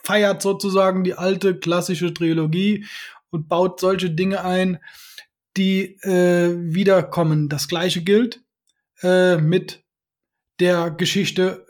feiert 0.04 0.41
sozusagen 0.41 1.04
die 1.04 1.13
alte 1.13 1.58
klassische 1.58 2.13
Trilogie 2.13 2.86
und 3.30 3.47
baut 3.47 3.80
solche 3.80 4.10
Dinge 4.10 4.43
ein, 4.43 4.80
die 5.58 5.95
äh, 6.02 6.56
wiederkommen. 6.58 7.49
Das 7.49 7.67
gleiche 7.67 8.02
gilt 8.02 8.41
äh, 9.02 9.38
mit 9.38 9.84
der 10.60 10.91
Geschichte 10.91 11.65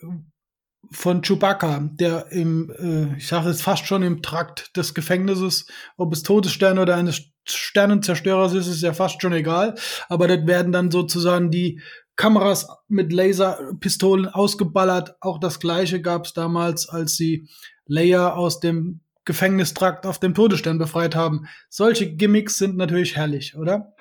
von 0.91 1.21
Chewbacca, 1.21 1.89
der 1.93 2.31
im, 2.31 2.71
äh, 2.79 3.17
ich 3.17 3.27
sage 3.27 3.49
es 3.49 3.61
fast 3.61 3.85
schon 3.85 4.03
im 4.03 4.21
Trakt 4.21 4.75
des 4.75 4.93
Gefängnisses, 4.93 5.67
ob 5.97 6.13
es 6.13 6.23
Todessterne 6.23 6.81
oder 6.81 6.95
eines 6.95 7.29
Sternenzerstörers 7.45 8.53
ist, 8.53 8.67
ist 8.67 8.81
ja 8.81 8.93
fast 8.93 9.21
schon 9.21 9.33
egal. 9.33 9.75
Aber 10.07 10.27
das 10.27 10.45
werden 10.47 10.71
dann 10.71 10.91
sozusagen 10.91 11.51
die 11.51 11.81
Kameras 12.19 12.67
mit 12.89 13.13
Laserpistolen 13.13 14.27
ausgeballert. 14.27 15.15
Auch 15.21 15.39
das 15.39 15.61
gleiche 15.61 16.01
gab 16.01 16.25
es 16.25 16.33
damals, 16.33 16.89
als 16.89 17.15
sie 17.15 17.47
Leia 17.87 18.33
aus 18.33 18.59
dem 18.59 18.99
Gefängnistrakt 19.23 20.05
auf 20.05 20.19
dem 20.19 20.33
Todesstern 20.33 20.77
befreit 20.77 21.15
haben. 21.15 21.47
Solche 21.69 22.13
Gimmicks 22.13 22.57
sind 22.57 22.75
natürlich 22.75 23.15
herrlich, 23.15 23.55
oder? 23.55 23.93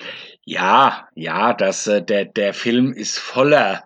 Ja, 0.45 1.07
ja, 1.15 1.55
das, 1.55 1.87
äh, 1.87 2.03
der, 2.03 2.25
der 2.25 2.55
Film 2.55 2.93
ist 2.93 3.21
voller 3.21 3.85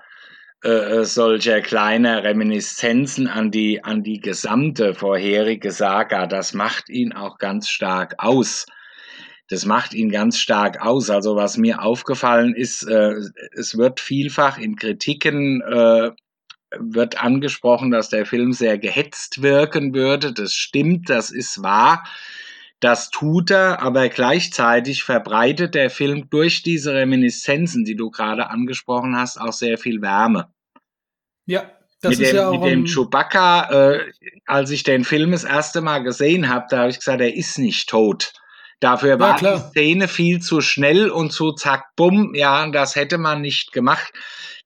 äh, 0.64 0.71
äh 0.71 1.05
solcher 1.05 1.61
kleiner 1.61 2.25
Reminiszenzen 2.25 3.29
an 3.29 3.51
die, 3.51 3.85
an 3.85 4.03
die 4.03 4.21
gesamte 4.21 4.95
vorherige 4.95 5.73
Saga. 5.73 6.27
Das 6.27 6.55
macht 6.55 6.88
ihn 6.88 7.12
auch 7.12 7.37
ganz 7.37 7.68
stark 7.68 8.14
aus 8.16 8.64
das 9.48 9.66
macht 9.66 9.94
ihn 9.94 10.11
ganz 10.11 10.38
stark 10.38 10.81
aus. 10.81 11.11
Also 11.11 11.37
was 11.37 11.57
mir 11.57 11.83
aufgefallen 11.83 12.55
ist, 12.55 12.83
äh, 12.85 13.14
es 13.52 13.76
wird 13.76 14.00
vielfach 14.00 14.59
in 14.59 14.76
Kritiken 14.76 15.61
äh, 15.62 16.11
wird 16.78 17.22
angesprochen, 17.22 17.90
dass 17.90 18.09
der 18.09 18.26
Film 18.26 18.52
sehr 18.52 18.78
gehetzt 18.78 19.42
wirken 19.42 19.94
würde. 19.94 20.33
Das 20.33 20.55
stimmt, 20.55 21.11
das 21.11 21.31
ist 21.31 21.62
wahr. 21.62 22.05
Das 22.81 23.11
tut 23.11 23.50
er, 23.50 23.81
aber 23.81 24.09
gleichzeitig 24.09 25.05
verbreitet 25.05 25.74
der 25.74 25.88
Film 25.88 26.28
durch 26.31 26.62
diese 26.62 26.94
Reminiszenzen, 26.94 27.85
die 27.85 27.94
du 27.94 28.11
gerade 28.11 28.50
angesprochen 28.50 29.16
hast, 29.16 29.40
auch 29.40 29.52
sehr 29.52 29.78
viel 29.78 30.02
Wärme. 30.02 30.52
Ja, 31.46 31.70
das 32.00 32.18
mit 32.18 32.20
ist 32.20 32.31
dem, 32.31 32.37
ja 32.37 32.48
auch. 32.48 32.61
Mit 32.61 32.70
dem 32.72 32.87
Chewbacca, 32.87 33.92
äh, 33.92 34.12
als 34.46 34.70
ich 34.70 34.83
den 34.83 35.05
Film 35.05 35.31
das 35.31 35.44
erste 35.44 35.81
Mal 35.81 36.02
gesehen 36.02 36.48
habe, 36.48 36.66
da 36.70 36.78
habe 36.81 36.90
ich 36.90 36.98
gesagt, 36.98 37.20
er 37.20 37.35
ist 37.35 37.59
nicht 37.59 37.88
tot. 37.88 38.33
Dafür 38.83 39.21
war 39.21 39.40
ja, 39.40 39.55
die 39.55 39.61
Szene 39.71 40.09
viel 40.09 40.40
zu 40.40 40.61
schnell 40.61 41.09
und 41.09 41.33
zu 41.33 41.53
zack, 41.53 41.95
bumm. 41.95 42.35
Ja, 42.35 42.66
das 42.66 42.97
hätte 42.97 43.16
man 43.16 43.40
nicht 43.40 43.71
gemacht. 43.71 44.12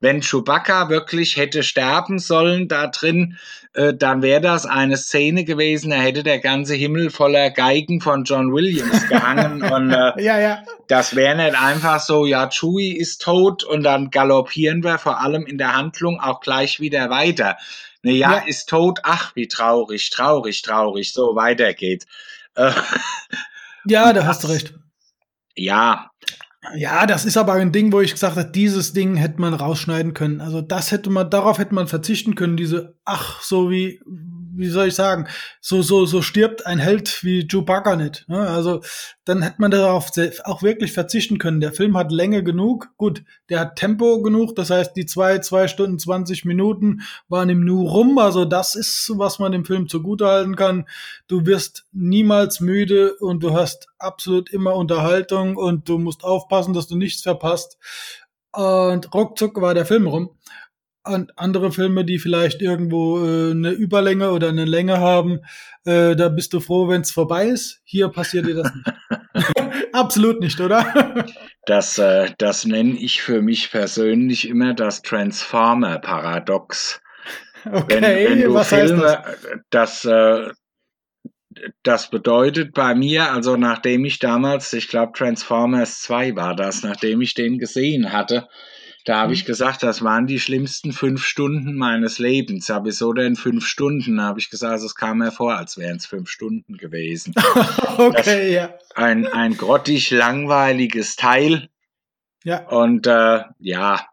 Wenn 0.00 0.22
Chewbacca 0.22 0.88
wirklich 0.88 1.36
hätte 1.36 1.62
sterben 1.62 2.18
sollen 2.18 2.66
da 2.66 2.86
drin, 2.86 3.36
äh, 3.74 3.92
dann 3.92 4.22
wäre 4.22 4.40
das 4.40 4.64
eine 4.64 4.96
Szene 4.96 5.44
gewesen, 5.44 5.90
da 5.90 5.96
hätte 5.96 6.22
der 6.22 6.38
ganze 6.38 6.74
Himmel 6.74 7.10
voller 7.10 7.50
Geigen 7.50 8.00
von 8.00 8.24
John 8.24 8.54
Williams 8.54 9.06
gehangen. 9.10 9.60
und 9.62 9.90
äh, 9.90 10.12
ja, 10.22 10.38
ja. 10.40 10.62
das 10.88 11.14
wäre 11.14 11.36
nicht 11.36 11.60
einfach 11.60 12.00
so, 12.00 12.24
ja, 12.24 12.48
Chewie 12.48 12.96
ist 12.96 13.20
tot 13.20 13.64
und 13.64 13.82
dann 13.82 14.08
galoppieren 14.08 14.82
wir 14.82 14.96
vor 14.96 15.20
allem 15.20 15.44
in 15.44 15.58
der 15.58 15.76
Handlung 15.76 16.20
auch 16.20 16.40
gleich 16.40 16.80
wieder 16.80 17.10
weiter. 17.10 17.58
Ne, 18.02 18.12
ja, 18.12 18.36
ja. 18.36 18.38
ist 18.46 18.70
tot, 18.70 19.00
ach, 19.02 19.36
wie 19.36 19.46
traurig, 19.46 20.08
traurig, 20.08 20.62
traurig, 20.62 21.12
so 21.12 21.36
weiter 21.36 21.74
geht. 21.74 22.06
Äh, 22.54 22.72
ja, 23.86 24.12
da 24.12 24.26
hast 24.26 24.44
du 24.44 24.48
recht. 24.48 24.74
Ja. 25.54 26.10
Ja, 26.74 27.06
das 27.06 27.24
ist 27.24 27.36
aber 27.36 27.52
ein 27.52 27.70
Ding, 27.70 27.92
wo 27.92 28.00
ich 28.00 28.12
gesagt 28.12 28.36
habe, 28.36 28.50
dieses 28.50 28.92
Ding 28.92 29.16
hätte 29.16 29.40
man 29.40 29.54
rausschneiden 29.54 30.14
können. 30.14 30.40
Also 30.40 30.60
das 30.60 30.90
hätte 30.90 31.10
man, 31.10 31.30
darauf 31.30 31.58
hätte 31.58 31.74
man 31.74 31.86
verzichten 31.86 32.34
können, 32.34 32.56
diese, 32.56 32.96
ach, 33.04 33.40
so 33.40 33.70
wie, 33.70 34.00
wie 34.56 34.68
soll 34.68 34.88
ich 34.88 34.94
sagen, 34.94 35.26
so, 35.60 35.82
so, 35.82 36.06
so 36.06 36.22
stirbt 36.22 36.66
ein 36.66 36.78
Held 36.78 37.22
wie 37.24 37.46
Chewbacca 37.46 37.96
nicht. 37.96 38.28
Ne? 38.28 38.38
Also 38.38 38.82
dann 39.24 39.42
hätte 39.42 39.60
man 39.60 39.70
darauf 39.70 40.10
auch 40.44 40.62
wirklich 40.62 40.92
verzichten 40.92 41.38
können. 41.38 41.60
Der 41.60 41.72
Film 41.72 41.96
hat 41.96 42.12
Länge 42.12 42.42
genug, 42.42 42.88
gut, 42.96 43.24
der 43.48 43.60
hat 43.60 43.76
Tempo 43.76 44.22
genug, 44.22 44.54
das 44.54 44.70
heißt, 44.70 44.96
die 44.96 45.06
zwei, 45.06 45.38
zwei 45.38 45.68
Stunden, 45.68 45.98
20 45.98 46.44
Minuten 46.44 47.02
waren 47.28 47.48
im 47.48 47.64
Nu 47.64 47.86
rum. 47.86 48.18
Also 48.18 48.44
das 48.44 48.74
ist, 48.74 49.12
was 49.16 49.38
man 49.38 49.52
dem 49.52 49.64
Film 49.64 49.88
zugutehalten 49.88 50.56
kann. 50.56 50.86
Du 51.26 51.46
wirst 51.46 51.86
niemals 51.92 52.60
müde 52.60 53.14
und 53.16 53.42
du 53.42 53.54
hast 53.54 53.88
absolut 53.98 54.50
immer 54.52 54.74
Unterhaltung 54.74 55.56
und 55.56 55.88
du 55.88 55.98
musst 55.98 56.24
aufpassen, 56.24 56.74
dass 56.74 56.86
du 56.86 56.96
nichts 56.96 57.22
verpasst. 57.22 57.78
Und 58.52 59.12
ruckzuck 59.12 59.60
war 59.60 59.74
der 59.74 59.84
Film 59.84 60.06
rum 60.06 60.30
an 61.06 61.30
andere 61.36 61.72
Filme, 61.72 62.04
die 62.04 62.18
vielleicht 62.18 62.62
irgendwo 62.62 63.24
äh, 63.24 63.52
eine 63.52 63.70
Überlänge 63.70 64.30
oder 64.32 64.48
eine 64.48 64.64
Länge 64.64 64.98
haben, 64.98 65.40
äh, 65.84 66.16
da 66.16 66.28
bist 66.28 66.52
du 66.52 66.60
froh, 66.60 66.88
wenn 66.88 67.02
es 67.02 67.10
vorbei 67.10 67.46
ist. 67.46 67.80
Hier 67.84 68.08
passiert 68.08 68.46
dir 68.46 68.56
das 68.56 68.72
nicht. 68.74 68.92
Absolut 69.92 70.40
nicht, 70.40 70.60
oder? 70.60 71.26
das, 71.66 71.98
äh, 71.98 72.30
das 72.38 72.64
nenne 72.64 72.98
ich 72.98 73.22
für 73.22 73.42
mich 73.42 73.70
persönlich 73.70 74.48
immer 74.48 74.74
das 74.74 75.02
Transformer-Paradox. 75.02 77.00
Okay, 77.64 77.88
wenn, 77.88 78.02
wenn 78.02 78.40
du 78.42 78.54
was 78.54 78.68
Filme, 78.68 79.08
heißt 79.08 79.26
das? 79.70 80.04
Das, 80.04 80.04
äh, 80.04 80.50
das 81.82 82.10
bedeutet 82.10 82.74
bei 82.74 82.94
mir, 82.94 83.32
also 83.32 83.56
nachdem 83.56 84.04
ich 84.04 84.18
damals, 84.18 84.72
ich 84.72 84.88
glaube 84.88 85.12
Transformers 85.14 86.00
2 86.02 86.36
war 86.36 86.54
das, 86.54 86.82
nachdem 86.82 87.20
ich 87.22 87.34
den 87.34 87.58
gesehen 87.58 88.12
hatte, 88.12 88.48
da 89.06 89.18
habe 89.18 89.34
ich 89.34 89.44
mhm. 89.44 89.46
gesagt, 89.46 89.84
das 89.84 90.02
waren 90.02 90.26
die 90.26 90.40
schlimmsten 90.40 90.92
fünf 90.92 91.24
Stunden 91.24 91.76
meines 91.76 92.18
Lebens. 92.18 92.66
Ja, 92.66 92.84
wieso 92.84 93.12
denn 93.12 93.36
fünf 93.36 93.64
Stunden? 93.64 94.16
Da 94.16 94.24
habe 94.24 94.40
ich 94.40 94.50
gesagt, 94.50 94.82
es 94.82 94.96
kam 94.96 95.18
mir 95.18 95.30
vor, 95.30 95.56
als 95.56 95.78
wären 95.78 95.96
es 95.96 96.06
fünf 96.06 96.28
Stunden 96.28 96.76
gewesen. 96.76 97.32
okay, 97.98 98.52
ja. 98.52 98.74
Ein, 98.96 99.28
ein 99.28 99.56
grottig 99.56 100.10
langweiliges 100.10 101.14
Teil. 101.14 101.68
Ja. 102.42 102.66
Und 102.66 103.06
äh, 103.06 103.44
ja, 103.60 104.08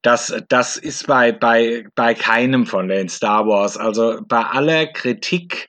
das, 0.00 0.34
das 0.48 0.78
ist 0.78 1.06
bei, 1.06 1.32
bei, 1.32 1.86
bei 1.94 2.14
keinem 2.14 2.64
von 2.64 2.88
den 2.88 3.10
Star 3.10 3.46
Wars. 3.46 3.76
Also 3.76 4.22
bei 4.26 4.44
aller 4.44 4.86
Kritik 4.86 5.68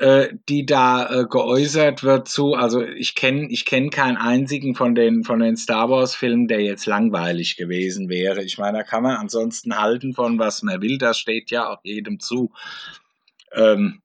äh, 0.00 0.34
die 0.48 0.64
da 0.64 1.10
äh, 1.10 1.26
geäußert 1.26 2.02
wird 2.02 2.26
zu, 2.26 2.54
also 2.54 2.82
ich 2.82 3.14
kenne 3.14 3.48
ich 3.50 3.66
kenn 3.66 3.90
keinen 3.90 4.16
einzigen 4.16 4.74
von 4.74 4.94
den, 4.94 5.24
von 5.24 5.40
den 5.40 5.58
Star 5.58 5.90
Wars-Filmen, 5.90 6.48
der 6.48 6.62
jetzt 6.62 6.86
langweilig 6.86 7.56
gewesen 7.56 8.08
wäre. 8.08 8.42
Ich 8.42 8.56
meine, 8.56 8.78
da 8.78 8.82
kann 8.82 9.02
man 9.02 9.16
ansonsten 9.16 9.78
halten 9.78 10.14
von 10.14 10.38
was 10.38 10.62
man 10.62 10.80
will, 10.80 10.96
das 10.96 11.18
steht 11.18 11.50
ja 11.50 11.68
auch 11.68 11.80
jedem 11.82 12.18
zu. 12.18 12.50
Ähm, 13.52 14.00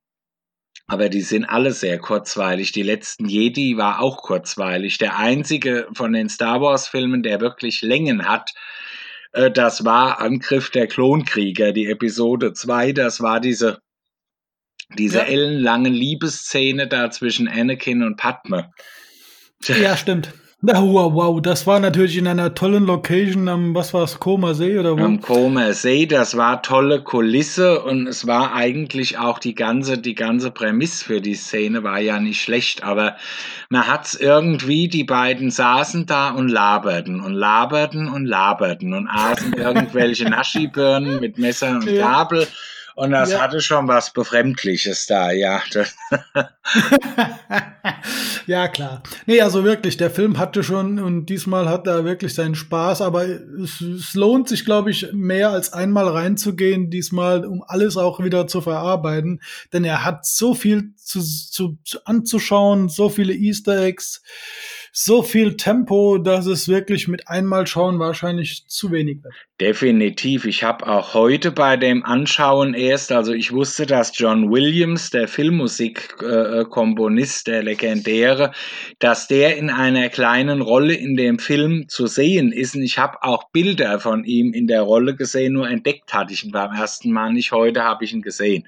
aber 0.85 1.07
die 1.07 1.21
sind 1.21 1.45
alle 1.45 1.71
sehr 1.71 1.97
kurzweilig. 1.97 2.73
Die 2.73 2.83
letzten 2.83 3.29
Jedi 3.29 3.77
war 3.77 4.01
auch 4.01 4.17
kurzweilig. 4.17 4.97
Der 4.97 5.17
einzige 5.17 5.87
von 5.93 6.11
den 6.11 6.27
Star 6.27 6.59
Wars-Filmen, 6.59 7.23
der 7.23 7.39
wirklich 7.39 7.81
Längen 7.81 8.27
hat, 8.27 8.51
äh, 9.31 9.49
das 9.49 9.85
war 9.85 10.19
Angriff 10.19 10.71
der 10.71 10.87
Klonkrieger, 10.87 11.71
die 11.71 11.87
Episode 11.87 12.51
2. 12.51 12.91
Das 12.91 13.21
war 13.21 13.39
diese 13.39 13.81
diese 14.97 15.19
ja. 15.19 15.23
ellenlange 15.25 15.89
Liebesszene 15.89 16.87
da 16.87 17.11
zwischen 17.11 17.47
Anakin 17.47 18.03
und 18.03 18.17
Padme. 18.17 18.71
Ja, 19.67 19.97
stimmt. 19.97 20.33
Wow, 20.61 21.13
wow, 21.13 21.41
das 21.41 21.67
war 21.67 21.79
natürlich 21.79 22.17
in 22.17 22.27
einer 22.27 22.55
tollen 22.55 22.85
Location 22.85 23.47
am, 23.49 23.75
was 23.75 23.93
war 23.93 24.03
es, 24.03 24.19
Koma 24.19 24.55
See 24.55 24.79
oder 24.79 24.97
wo? 24.97 25.03
Am 25.03 25.21
Koma 25.21 25.73
See, 25.73 26.07
das 26.07 26.37
war 26.37 26.63
tolle 26.63 27.03
Kulisse 27.03 27.83
und 27.83 28.07
es 28.07 28.25
war 28.25 28.53
eigentlich 28.53 29.19
auch 29.19 29.37
die 29.37 29.53
ganze, 29.53 29.99
die 29.99 30.15
ganze 30.15 30.49
Prämisse 30.49 31.05
für 31.05 31.21
die 31.21 31.35
Szene 31.35 31.83
war 31.83 31.99
ja 31.99 32.19
nicht 32.19 32.41
schlecht, 32.41 32.83
aber 32.83 33.15
man 33.69 33.85
hat's 33.85 34.15
irgendwie, 34.15 34.87
die 34.87 35.03
beiden 35.03 35.51
saßen 35.51 36.07
da 36.07 36.31
und 36.31 36.47
laberten 36.47 37.19
und 37.19 37.33
laberten 37.33 38.07
und 38.07 38.25
laberten 38.25 38.93
und 38.93 39.07
aßen 39.07 39.53
irgendwelche 39.57 40.27
Naschibirnen 40.27 41.19
mit 41.19 41.37
Messer 41.37 41.75
und 41.75 41.85
Gabel. 41.85 42.41
Ja 42.41 42.47
und 42.95 43.11
das 43.11 43.31
ja. 43.31 43.41
hatte 43.41 43.59
schon 43.59 43.89
was 43.89 44.13
Befremdliches 44.13 45.05
da, 45.05 45.31
ja. 45.31 45.61
ja, 48.47 48.69
klar. 48.69 49.03
Nee, 49.25 49.41
also 49.41 49.65
wirklich, 49.65 49.97
der 49.97 50.09
Film 50.09 50.37
hatte 50.37 50.63
schon 50.63 50.99
und 50.99 51.25
diesmal 51.25 51.67
hat 51.67 51.87
er 51.87 52.05
wirklich 52.05 52.33
seinen 52.33 52.55
Spaß, 52.55 53.01
aber 53.01 53.25
es, 53.25 53.81
es 53.81 54.13
lohnt 54.13 54.47
sich, 54.47 54.63
glaube 54.63 54.91
ich, 54.91 55.09
mehr 55.11 55.49
als 55.49 55.73
einmal 55.73 56.07
reinzugehen, 56.07 56.89
diesmal, 56.89 57.45
um 57.45 57.63
alles 57.67 57.97
auch 57.97 58.21
wieder 58.23 58.47
zu 58.47 58.61
verarbeiten, 58.61 59.41
denn 59.73 59.83
er 59.83 60.05
hat 60.05 60.25
so 60.25 60.55
viel 60.55 60.93
zu, 60.95 61.21
zu, 61.21 61.77
zu 61.83 61.99
anzuschauen, 62.05 62.87
so 62.87 63.09
viele 63.09 63.33
Easter 63.33 63.77
Eggs 63.77 64.23
so 64.97 65.23
viel 65.23 65.57
Tempo, 65.57 66.17
dass 66.17 66.45
es 66.45 66.69
wirklich 66.69 67.09
mit 67.09 67.27
einmal 67.27 67.67
schauen 67.67 67.99
wahrscheinlich 67.99 68.63
zu 68.67 68.91
wenig 68.91 69.21
wird. 69.25 69.33
Definitiv. 69.59 70.45
Ich 70.45 70.63
habe 70.63 70.87
auch 70.87 71.13
heute 71.13 71.51
bei 71.51 71.75
dem 71.75 72.05
Anschauen 72.05 72.73
erst, 72.73 73.11
also 73.11 73.33
ich 73.33 73.51
wusste, 73.51 73.85
dass 73.85 74.17
John 74.17 74.49
Williams, 74.49 75.09
der 75.09 75.27
Filmmusikkomponist, 75.27 77.47
der 77.47 77.63
legendäre, 77.63 78.53
dass 78.99 79.27
der 79.27 79.57
in 79.57 79.69
einer 79.69 80.07
kleinen 80.07 80.61
Rolle 80.61 80.93
in 80.93 81.17
dem 81.17 81.39
Film 81.39 81.89
zu 81.89 82.07
sehen 82.07 82.53
ist. 82.53 82.75
Und 82.75 82.83
ich 82.83 82.97
habe 82.97 83.21
auch 83.21 83.49
Bilder 83.49 83.99
von 83.99 84.23
ihm 84.23 84.53
in 84.53 84.67
der 84.67 84.83
Rolle 84.83 85.17
gesehen, 85.17 85.51
nur 85.53 85.69
entdeckt 85.69 86.13
hatte 86.13 86.31
ich 86.31 86.45
ihn 86.45 86.51
beim 86.51 86.71
ersten 86.71 87.11
Mal 87.11 87.33
nicht. 87.33 87.51
Heute 87.51 87.83
habe 87.83 88.05
ich 88.05 88.13
ihn 88.13 88.21
gesehen. 88.21 88.65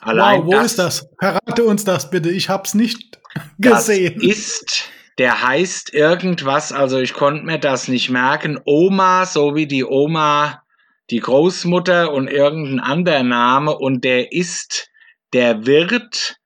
Allein 0.00 0.40
wow, 0.40 0.46
wo 0.46 0.50
das, 0.50 0.66
ist 0.66 0.80
das? 0.80 1.08
Verrate 1.20 1.62
uns 1.62 1.84
das 1.84 2.10
bitte. 2.10 2.30
Ich 2.30 2.48
habe 2.48 2.64
es 2.64 2.74
nicht 2.74 3.20
gesehen. 3.60 4.14
Das 4.16 4.24
ist 4.26 4.90
der 5.18 5.42
heißt 5.42 5.94
irgendwas, 5.94 6.72
also 6.72 6.98
ich 6.98 7.14
konnte 7.14 7.44
mir 7.44 7.58
das 7.58 7.88
nicht 7.88 8.10
merken, 8.10 8.60
Oma, 8.64 9.26
so 9.26 9.54
wie 9.54 9.66
die 9.66 9.84
Oma, 9.84 10.62
die 11.10 11.20
Großmutter 11.20 12.12
und 12.12 12.28
irgendein 12.28 12.80
anderer 12.80 13.22
Name 13.22 13.76
und 13.76 14.04
der 14.04 14.32
ist 14.32 14.90
der 15.32 15.66
Wirt 15.66 16.38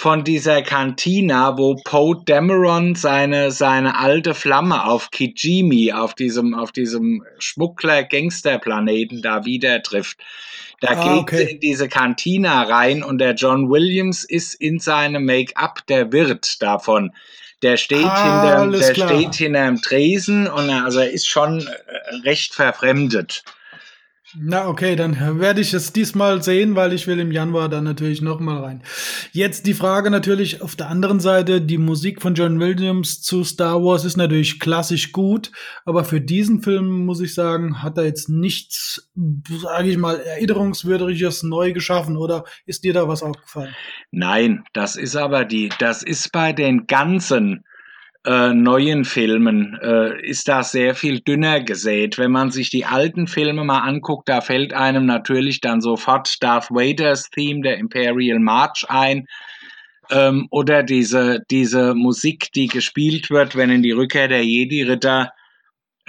von 0.00 0.24
dieser 0.24 0.62
Cantina, 0.62 1.58
wo 1.58 1.76
Poe 1.84 2.22
Dameron 2.24 2.94
seine, 2.94 3.50
seine 3.50 3.98
alte 3.98 4.32
Flamme 4.32 4.86
auf 4.86 5.10
Kijimi, 5.10 5.92
auf 5.92 6.14
diesem, 6.14 6.54
auf 6.54 6.72
diesem 6.72 7.22
Schmuggler-Gangster-Planeten 7.38 9.20
da 9.20 9.44
wieder 9.44 9.82
trifft. 9.82 10.18
Da 10.80 10.92
ah, 10.92 10.94
geht 10.94 11.20
okay. 11.20 11.36
sie 11.36 11.52
in 11.52 11.60
diese 11.60 11.88
Cantina 11.88 12.62
rein 12.62 13.02
und 13.02 13.18
der 13.18 13.34
John 13.34 13.68
Williams 13.68 14.24
ist 14.24 14.54
in 14.54 14.78
seinem 14.78 15.26
Make-up 15.26 15.86
der 15.86 16.10
Wirt 16.12 16.62
davon. 16.62 17.12
Der 17.62 17.76
steht 17.76 18.04
ah, 18.04 18.62
hinter, 18.62 18.78
der 18.78 18.92
klar. 18.94 19.08
steht 19.08 19.34
hinterm 19.34 19.82
Tresen 19.82 20.46
und 20.46 20.68
er, 20.68 20.84
also 20.84 21.00
er 21.00 21.10
ist 21.10 21.28
schon 21.28 21.60
äh, 21.60 22.14
recht 22.24 22.54
verfremdet. 22.54 23.44
Na, 24.36 24.68
okay, 24.68 24.94
dann 24.94 25.40
werde 25.40 25.60
ich 25.60 25.74
es 25.74 25.92
diesmal 25.92 26.40
sehen, 26.42 26.76
weil 26.76 26.92
ich 26.92 27.08
will 27.08 27.18
im 27.18 27.32
Januar 27.32 27.68
dann 27.68 27.82
natürlich 27.82 28.22
noch 28.22 28.38
mal 28.38 28.62
rein. 28.62 28.82
Jetzt 29.32 29.66
die 29.66 29.74
Frage 29.74 30.10
natürlich 30.10 30.62
auf 30.62 30.76
der 30.76 30.88
anderen 30.88 31.18
Seite, 31.18 31.60
die 31.60 31.78
Musik 31.78 32.22
von 32.22 32.34
John 32.34 32.60
Williams 32.60 33.22
zu 33.22 33.42
Star 33.42 33.82
Wars 33.82 34.04
ist 34.04 34.16
natürlich 34.16 34.60
klassisch 34.60 35.10
gut, 35.10 35.50
aber 35.84 36.04
für 36.04 36.20
diesen 36.20 36.62
Film 36.62 37.04
muss 37.06 37.20
ich 37.20 37.34
sagen, 37.34 37.82
hat 37.82 37.98
er 37.98 38.04
jetzt 38.04 38.28
nichts, 38.28 39.10
sage 39.60 39.88
ich 39.88 39.96
mal, 39.96 40.20
erinnerungswürdiges 40.20 41.42
neu 41.42 41.72
geschaffen 41.72 42.16
oder 42.16 42.44
ist 42.66 42.84
dir 42.84 42.92
da 42.92 43.08
was 43.08 43.24
aufgefallen? 43.24 43.74
Nein, 44.12 44.62
das 44.72 44.94
ist 44.94 45.16
aber 45.16 45.44
die, 45.44 45.70
das 45.80 46.04
ist 46.04 46.30
bei 46.30 46.52
den 46.52 46.86
ganzen 46.86 47.64
äh, 48.26 48.52
neuen 48.52 49.04
Filmen 49.04 49.78
äh, 49.80 50.20
ist 50.26 50.48
da 50.48 50.62
sehr 50.62 50.94
viel 50.94 51.20
dünner 51.20 51.62
gesät. 51.62 52.18
Wenn 52.18 52.30
man 52.30 52.50
sich 52.50 52.68
die 52.68 52.84
alten 52.84 53.26
Filme 53.26 53.64
mal 53.64 53.80
anguckt, 53.80 54.28
da 54.28 54.40
fällt 54.40 54.74
einem 54.74 55.06
natürlich 55.06 55.60
dann 55.60 55.80
sofort 55.80 56.36
Darth 56.42 56.70
Vaders 56.70 57.30
Theme, 57.30 57.62
der 57.62 57.78
Imperial 57.78 58.38
March 58.38 58.84
ein. 58.88 59.26
Ähm, 60.10 60.48
oder 60.50 60.82
diese, 60.82 61.40
diese 61.50 61.94
Musik, 61.94 62.48
die 62.54 62.66
gespielt 62.66 63.30
wird, 63.30 63.56
wenn 63.56 63.70
in 63.70 63.82
die 63.82 63.92
Rückkehr 63.92 64.28
der 64.28 64.44
Jedi-Ritter 64.44 65.32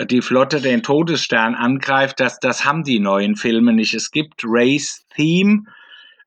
die 0.05 0.21
Flotte 0.21 0.61
den 0.61 0.83
Todesstern 0.83 1.55
angreift, 1.55 2.19
das, 2.19 2.39
das 2.39 2.65
haben 2.65 2.83
die 2.83 2.99
neuen 2.99 3.35
Filme 3.35 3.73
nicht. 3.73 3.93
Es 3.93 4.11
gibt 4.11 4.41
Race 4.43 5.05
Theme, 5.15 5.63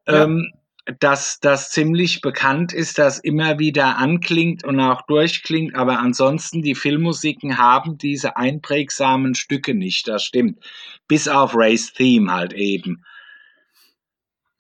ja. 0.07 0.25
ähm, 0.25 0.53
dass 1.01 1.41
das 1.41 1.71
ziemlich 1.71 2.21
bekannt 2.21 2.73
ist, 2.73 2.99
das 2.99 3.19
immer 3.19 3.59
wieder 3.59 3.97
anklingt 3.97 4.65
und 4.65 4.81
auch 4.81 5.03
durchklingt, 5.03 5.75
aber 5.75 5.99
ansonsten 5.99 6.63
die 6.63 6.75
Filmmusiken 6.75 7.57
haben 7.57 7.97
diese 7.97 8.37
einprägsamen 8.37 9.35
Stücke 9.35 9.75
nicht, 9.75 10.09
das 10.09 10.25
stimmt. 10.25 10.59
Bis 11.09 11.27
auf 11.27 11.53
Race 11.55 11.93
Theme 11.93 12.31
halt 12.33 12.53
eben. 12.53 13.05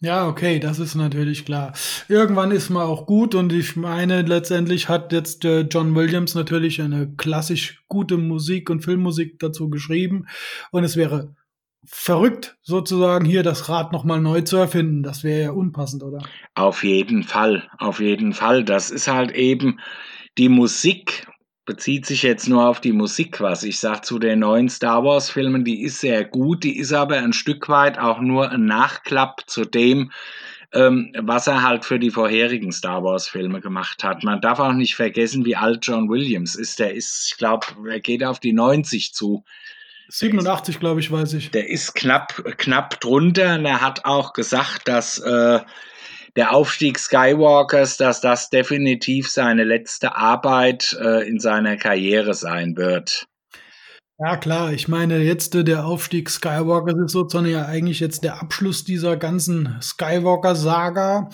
Ja, 0.00 0.28
okay, 0.28 0.58
das 0.58 0.78
ist 0.78 0.94
natürlich 0.96 1.46
klar. 1.46 1.72
Irgendwann 2.08 2.50
ist 2.50 2.68
man 2.68 2.82
auch 2.82 3.06
gut 3.06 3.34
und 3.34 3.52
ich 3.52 3.74
meine, 3.74 4.20
letztendlich 4.22 4.88
hat 4.88 5.12
jetzt 5.12 5.46
äh, 5.46 5.60
John 5.60 5.94
Williams 5.94 6.34
natürlich 6.34 6.82
eine 6.82 7.14
klassisch 7.16 7.82
gute 7.88 8.18
Musik 8.18 8.68
und 8.68 8.82
Filmmusik 8.82 9.38
dazu 9.38 9.70
geschrieben 9.70 10.26
und 10.72 10.84
es 10.84 10.96
wäre 10.96 11.34
verrückt, 11.86 12.56
sozusagen 12.62 13.24
hier 13.24 13.42
das 13.42 13.68
Rad 13.68 13.92
nochmal 13.92 14.20
neu 14.20 14.40
zu 14.42 14.56
erfinden. 14.56 15.02
Das 15.02 15.24
wäre 15.24 15.42
ja 15.42 15.50
unpassend, 15.50 16.02
oder? 16.02 16.18
Auf 16.54 16.84
jeden 16.84 17.22
Fall, 17.22 17.68
auf 17.78 18.00
jeden 18.00 18.32
Fall. 18.32 18.64
Das 18.64 18.90
ist 18.90 19.08
halt 19.08 19.32
eben 19.32 19.80
die 20.38 20.48
Musik, 20.48 21.26
bezieht 21.66 22.06
sich 22.06 22.22
jetzt 22.22 22.48
nur 22.48 22.68
auf 22.68 22.80
die 22.80 22.92
Musik, 22.92 23.40
was 23.40 23.62
ich 23.62 23.78
sage 23.78 24.02
zu 24.02 24.18
den 24.18 24.40
neuen 24.40 24.68
Star 24.68 25.04
Wars-Filmen, 25.04 25.64
die 25.64 25.82
ist 25.82 26.00
sehr 26.00 26.24
gut, 26.24 26.64
die 26.64 26.78
ist 26.78 26.92
aber 26.92 27.16
ein 27.16 27.32
Stück 27.32 27.68
weit 27.68 27.98
auch 27.98 28.20
nur 28.20 28.50
ein 28.50 28.66
Nachklapp 28.66 29.44
zu 29.46 29.64
dem, 29.64 30.10
ähm, 30.74 31.12
was 31.18 31.46
er 31.46 31.62
halt 31.62 31.84
für 31.84 31.98
die 31.98 32.10
vorherigen 32.10 32.72
Star 32.72 33.02
Wars-Filme 33.02 33.60
gemacht 33.60 34.04
hat. 34.04 34.24
Man 34.24 34.40
darf 34.40 34.58
auch 34.58 34.72
nicht 34.72 34.96
vergessen, 34.96 35.44
wie 35.44 35.56
alt 35.56 35.86
John 35.86 36.08
Williams 36.10 36.54
ist. 36.54 36.80
Der 36.80 36.94
ist, 36.94 37.30
ich 37.30 37.38
glaube, 37.38 37.66
er 37.88 38.00
geht 38.00 38.24
auf 38.24 38.40
die 38.40 38.52
90 38.52 39.14
zu. 39.14 39.44
87, 40.08 40.80
glaube 40.80 41.00
ich, 41.00 41.10
weiß 41.10 41.34
ich. 41.34 41.50
Der 41.50 41.68
ist 41.68 41.94
knapp, 41.94 42.42
knapp 42.58 43.00
drunter 43.00 43.54
und 43.56 43.64
er 43.64 43.80
hat 43.80 44.04
auch 44.04 44.32
gesagt, 44.32 44.88
dass 44.88 45.18
äh, 45.18 45.60
der 46.36 46.52
Aufstieg 46.52 46.98
Skywalkers, 46.98 47.96
dass 47.96 48.20
das 48.20 48.50
definitiv 48.50 49.28
seine 49.30 49.64
letzte 49.64 50.16
Arbeit 50.16 50.96
äh, 51.00 51.28
in 51.28 51.38
seiner 51.38 51.76
Karriere 51.76 52.34
sein 52.34 52.76
wird. 52.76 53.26
Ja, 54.18 54.36
klar. 54.36 54.72
Ich 54.72 54.86
meine, 54.86 55.18
jetzt 55.18 55.54
äh, 55.56 55.64
der 55.64 55.86
Aufstieg 55.86 56.30
Skywalkers 56.30 56.94
ist 57.06 57.12
sozusagen 57.12 57.50
ja 57.50 57.66
eigentlich 57.66 57.98
jetzt 57.98 58.22
der 58.22 58.40
Abschluss 58.40 58.84
dieser 58.84 59.16
ganzen 59.16 59.76
Skywalker-Saga. 59.82 61.30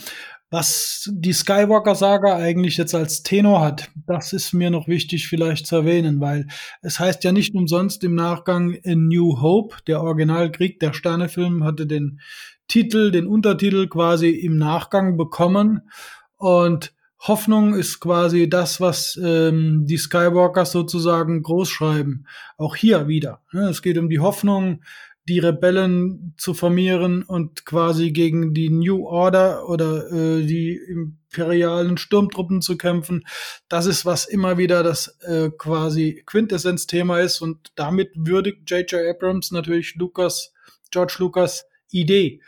Was 0.50 1.08
die 1.12 1.32
Skywalker-Saga 1.32 2.36
eigentlich 2.36 2.76
jetzt 2.76 2.94
als 2.94 3.22
Tenor 3.22 3.60
hat, 3.60 3.88
das 4.06 4.32
ist 4.32 4.52
mir 4.52 4.70
noch 4.70 4.88
wichtig 4.88 5.28
vielleicht 5.28 5.66
zu 5.66 5.76
erwähnen, 5.76 6.20
weil 6.20 6.48
es 6.82 6.98
heißt 6.98 7.22
ja 7.22 7.30
nicht 7.30 7.54
umsonst 7.54 8.02
im 8.02 8.16
Nachgang 8.16 8.72
in 8.72 9.06
New 9.06 9.40
Hope, 9.40 9.76
der 9.86 10.02
Originalkrieg 10.02 10.80
der 10.80 10.92
Sterne-Film 10.92 11.62
hatte 11.62 11.86
den 11.86 12.20
Titel, 12.66 13.12
den 13.12 13.28
Untertitel 13.28 13.86
quasi 13.86 14.30
im 14.30 14.58
Nachgang 14.58 15.16
bekommen 15.16 15.88
und 16.36 16.92
Hoffnung 17.20 17.74
ist 17.74 18.00
quasi 18.00 18.48
das, 18.48 18.80
was 18.80 19.20
ähm, 19.22 19.84
die 19.84 19.98
Skywalkers 19.98 20.72
sozusagen 20.72 21.42
großschreiben. 21.42 22.26
Auch 22.56 22.76
hier 22.76 23.08
wieder. 23.08 23.42
Ne? 23.52 23.68
Es 23.68 23.82
geht 23.82 23.98
um 23.98 24.08
die 24.08 24.20
Hoffnung, 24.20 24.82
die 25.28 25.38
Rebellen 25.38 26.34
zu 26.38 26.54
formieren 26.54 27.22
und 27.22 27.64
quasi 27.64 28.10
gegen 28.10 28.54
die 28.54 28.70
New 28.70 29.06
Order 29.06 29.68
oder 29.68 30.10
äh, 30.10 30.44
die 30.44 30.76
imperialen 30.76 31.98
Sturmtruppen 31.98 32.62
zu 32.62 32.76
kämpfen. 32.76 33.24
Das 33.68 33.86
ist, 33.86 34.04
was 34.04 34.24
immer 34.24 34.58
wieder 34.58 34.82
das 34.82 35.18
äh, 35.20 35.50
quasi 35.56 36.22
Quintessenzthema 36.26 37.20
ist 37.20 37.40
und 37.40 37.72
damit 37.76 38.10
würdigt 38.14 38.68
J.J. 38.70 39.08
Abrams 39.08 39.50
natürlich 39.50 39.94
Lucas, 39.96 40.52
George 40.90 41.16
Lucas 41.18 41.66
Idee. 41.90 42.40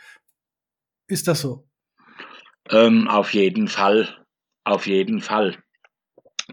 Ist 1.07 1.27
das 1.27 1.41
so? 1.41 1.67
Ähm, 2.69 3.07
auf 3.07 3.33
jeden 3.33 3.67
Fall. 3.67 4.09
Auf 4.63 4.87
jeden 4.87 5.21
Fall. 5.21 5.57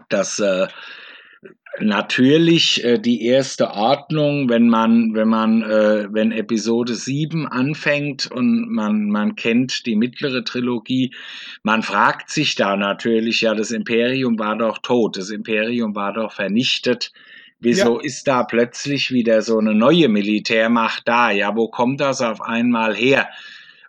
Das 0.09 0.39
äh, 0.39 0.67
natürlich 1.79 2.83
äh, 2.83 2.99
die 2.99 3.25
erste 3.25 3.71
Ordnung, 3.71 4.49
wenn 4.49 4.67
man, 4.67 5.13
wenn 5.13 5.27
man, 5.27 5.63
äh, 5.63 6.07
wenn 6.11 6.31
Episode 6.31 6.95
7 6.95 7.47
anfängt 7.47 8.29
und 8.31 8.69
man, 8.69 9.09
man 9.09 9.35
kennt 9.35 9.85
die 9.85 9.95
mittlere 9.95 10.43
Trilogie, 10.43 11.13
man 11.63 11.81
fragt 11.81 12.29
sich 12.29 12.55
da 12.55 12.75
natürlich, 12.75 13.41
ja, 13.41 13.55
das 13.55 13.71
Imperium 13.71 14.37
war 14.37 14.57
doch 14.57 14.79
tot, 14.79 15.17
das 15.17 15.29
Imperium 15.31 15.95
war 15.95 16.13
doch 16.13 16.33
vernichtet. 16.33 17.11
Wieso 17.59 17.99
ja. 17.99 18.05
ist 18.05 18.27
da 18.27 18.43
plötzlich 18.43 19.11
wieder 19.11 19.43
so 19.43 19.59
eine 19.59 19.75
neue 19.75 20.09
Militärmacht 20.09 21.07
da? 21.07 21.29
Ja, 21.29 21.55
wo 21.55 21.67
kommt 21.67 22.01
das 22.01 22.21
auf 22.21 22.41
einmal 22.41 22.95
her? 22.95 23.29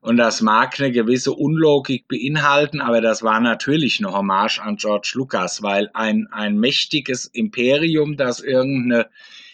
Und 0.02 0.16
das 0.16 0.40
mag 0.40 0.80
eine 0.80 0.90
gewisse 0.90 1.32
Unlogik 1.32 2.08
beinhalten, 2.08 2.80
aber 2.80 3.00
das 3.00 3.22
war 3.22 3.38
natürlich 3.38 4.00
eine 4.00 4.12
Hommage 4.12 4.58
an 4.58 4.76
George 4.76 5.12
Lucas, 5.14 5.62
weil 5.62 5.90
ein, 5.94 6.26
ein 6.32 6.58
mächtiges 6.58 7.26
Imperium, 7.26 8.16
das 8.16 8.40
irgendeine 8.40 9.08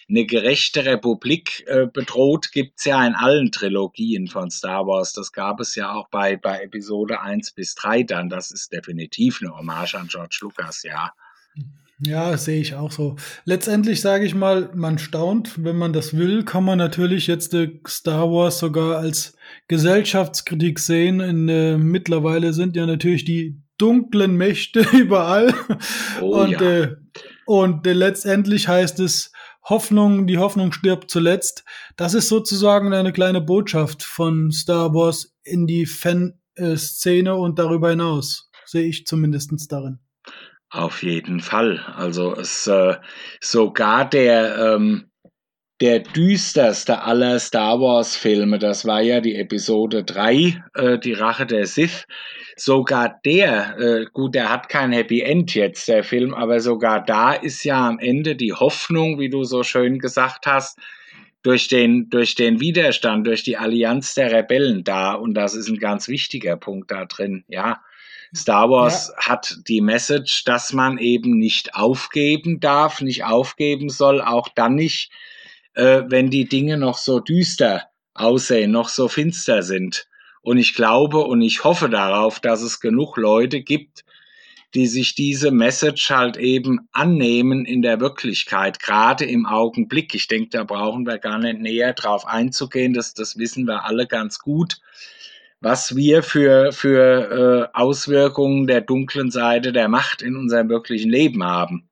eine 0.09 0.25
gerechte 0.25 0.87
Republik 0.87 1.65
äh, 1.67 1.87
bedroht, 1.87 2.51
gibt's 2.53 2.87
ja 2.87 3.07
in 3.07 3.15
allen 3.15 3.53
Trilogien 3.53 4.27
von 4.27 4.51
Star 4.51 4.87
Wars. 4.87 5.13
Das 5.13 5.33
gab 5.33 5.61
es 5.61 5.75
ja 5.75 5.93
auch 5.93 6.09
bei, 6.09 6.39
bei 6.39 6.63
Episode 6.63 7.21
1 7.21 7.53
bis 7.53 7.75
3 7.75 8.05
dann. 8.05 8.31
Das 8.31 8.51
ist 8.51 8.73
definitiv 8.73 9.41
eine 9.43 9.55
Hommage 9.55 9.97
an 9.97 10.09
George 10.09 10.39
Lucas, 10.41 10.83
ja. 10.83 11.13
Ja, 12.01 12.37
sehe 12.39 12.63
ich 12.63 12.75
auch 12.75 12.91
so. 12.91 13.17
Letztendlich 13.45 14.01
sage 14.01 14.25
ich 14.25 14.35
mal, 14.35 14.71
man 14.75 14.99
staunt, 14.99 15.63
wenn 15.63 15.77
man 15.77 15.93
das 15.93 16.17
will, 16.17 16.43
kann 16.45 16.65
man 16.65 16.79
natürlich 16.79 17.27
jetzt 17.27 17.53
äh, 17.53 17.79
Star 17.87 18.31
Wars 18.31 18.61
sogar 18.61 18.97
als 18.97 19.35
Gesellschaftskritik 19.69 20.79
sehen. 20.79 21.21
In, 21.21 21.49
äh, 21.49 21.79
mittlerweile 21.79 22.53
sind 22.53 22.77
ja 22.77 22.87
natürlich 22.87 23.25
die 23.25 23.61
dunklen 23.79 24.37
Mächte 24.37 24.81
überall. 24.93 25.55
Oh, 26.21 26.43
und 26.43 26.51
ja. 26.53 26.61
äh, 26.61 26.97
und 27.47 27.87
äh, 27.87 27.93
letztendlich 27.93 28.69
heißt 28.69 29.01
es, 29.01 29.33
Hoffnung, 29.65 30.27
die 30.27 30.39
Hoffnung 30.39 30.73
stirbt 30.73 31.11
zuletzt. 31.11 31.65
Das 31.97 32.15
ist 32.15 32.29
sozusagen 32.29 32.93
eine 32.93 33.13
kleine 33.13 33.41
Botschaft 33.41 34.03
von 34.03 34.51
Star 34.51 34.95
Wars 34.95 35.35
in 35.45 35.67
die 35.67 35.87
Fanszene 35.87 37.35
und 37.35 37.59
darüber 37.59 37.91
hinaus. 37.91 38.51
Sehe 38.65 38.87
ich 38.87 39.07
zumindestens 39.07 39.69
darin. 39.69 39.99
Auf 40.71 41.03
jeden 41.03 41.41
Fall. 41.41 41.79
Also 41.97 42.35
es 42.35 42.67
äh, 42.67 42.97
sogar 43.41 44.09
der 44.09 44.75
ähm, 44.75 45.08
der 45.81 46.01
düsterste 46.01 47.03
aller 47.03 47.39
Star 47.39 47.81
Wars 47.81 48.17
Filme, 48.17 48.59
das 48.59 48.85
war 48.85 49.01
ja 49.01 49.21
die 49.21 49.37
Episode 49.37 50.03
3, 50.03 50.65
äh, 50.75 50.99
die 50.99 51.13
Rache 51.13 51.47
der 51.47 51.67
Sith. 51.67 52.07
Sogar 52.57 53.21
der, 53.25 53.79
äh, 53.79 54.07
gut, 54.13 54.35
der 54.35 54.51
hat 54.51 54.69
kein 54.69 54.91
Happy 54.91 55.21
End 55.21 55.55
jetzt, 55.55 55.87
der 55.87 56.03
Film, 56.03 56.35
aber 56.35 56.59
sogar 56.59 57.05
da 57.05 57.33
ist 57.33 57.63
ja 57.63 57.87
am 57.87 58.01
Ende 58.01 58.35
die 58.35 58.53
Hoffnung, 58.53 59.21
wie 59.21 59.31
du 59.31 59.45
so 59.45 59.63
schön 59.63 60.01
gesagt 60.01 60.47
hast, 60.47 60.79
durch 61.43 61.69
den, 61.69 62.11
durch 62.11 62.35
den 62.35 62.61
Widerstand, 62.61 63.27
durch 63.29 63.45
die 63.45 63.57
Allianz 63.57 64.15
der 64.15 64.33
Rebellen 64.33 64.83
da. 64.83 65.13
Und 65.15 65.35
das 65.35 65.55
ist 65.55 65.69
ein 65.69 65.79
ganz 65.79 66.09
wichtiger 66.09 66.57
Punkt 66.57 66.91
da 66.91 67.05
drin, 67.05 67.45
ja. 67.49 67.81
Star 68.35 68.69
Wars 68.69 69.13
ja. 69.17 69.29
hat 69.29 69.57
die 69.69 69.81
Message, 69.81 70.45
dass 70.45 70.73
man 70.73 70.99
eben 70.99 71.39
nicht 71.39 71.75
aufgeben 71.75 72.61
darf, 72.61 73.01
nicht 73.01 73.25
aufgeben 73.25 73.89
soll, 73.89 74.21
auch 74.21 74.49
dann 74.49 74.75
nicht, 74.75 75.11
äh, 75.79 76.03
wenn 76.09 76.29
die 76.29 76.49
Dinge 76.49 76.77
noch 76.77 76.99
so 76.99 77.21
düster 77.21 77.85
aussehen, 78.15 78.73
noch 78.73 78.89
so 78.89 79.09
finster 79.09 79.63
sind. 79.63 80.07
Und 80.43 80.59
ich 80.59 80.75
glaube 80.75 81.19
und 81.19 81.41
ich 81.41 81.65
hoffe 81.65 81.89
darauf, 81.89 82.41
dass 82.41 82.63
es 82.63 82.81
genug 82.81 83.17
Leute 83.17 83.63
gibt, 83.63 84.05
die 84.75 84.87
sich 84.87 85.15
diese 85.15 85.51
Message 85.51 86.11
halt 86.11 86.37
eben 86.37 86.89
annehmen 86.93 87.65
in 87.65 87.81
der 87.81 88.01
Wirklichkeit, 88.01 88.81
gerade 88.81 89.25
im 89.25 89.47
Augenblick. 89.47 90.15
Ich 90.15 90.27
denke, 90.27 90.51
da 90.51 90.65
brauchen 90.65 91.07
wir 91.07 91.19
gar 91.19 91.39
nicht 91.39 91.61
näher 91.61 91.95
drauf 91.95 92.27
einzugehen, 92.27 92.93
das, 92.93 93.15
das 93.15 93.39
wissen 93.39 93.67
wir 93.67 93.85
alle 93.85 94.07
ganz 94.07 94.39
gut 94.39 94.81
was 95.61 95.97
wir 95.97 96.23
für, 96.23 96.71
für 96.71 97.71
äh, 97.73 97.77
Auswirkungen 97.77 98.69
der 98.69 98.81
dunklen 98.81 99.33
Seite 99.33 99.73
der 99.73 99.89
Macht 99.89 100.23
in 100.23 100.37
unserem 100.37 100.69
wirklichen 100.69 101.11
Leben 101.11 101.43
haben. 101.43 101.89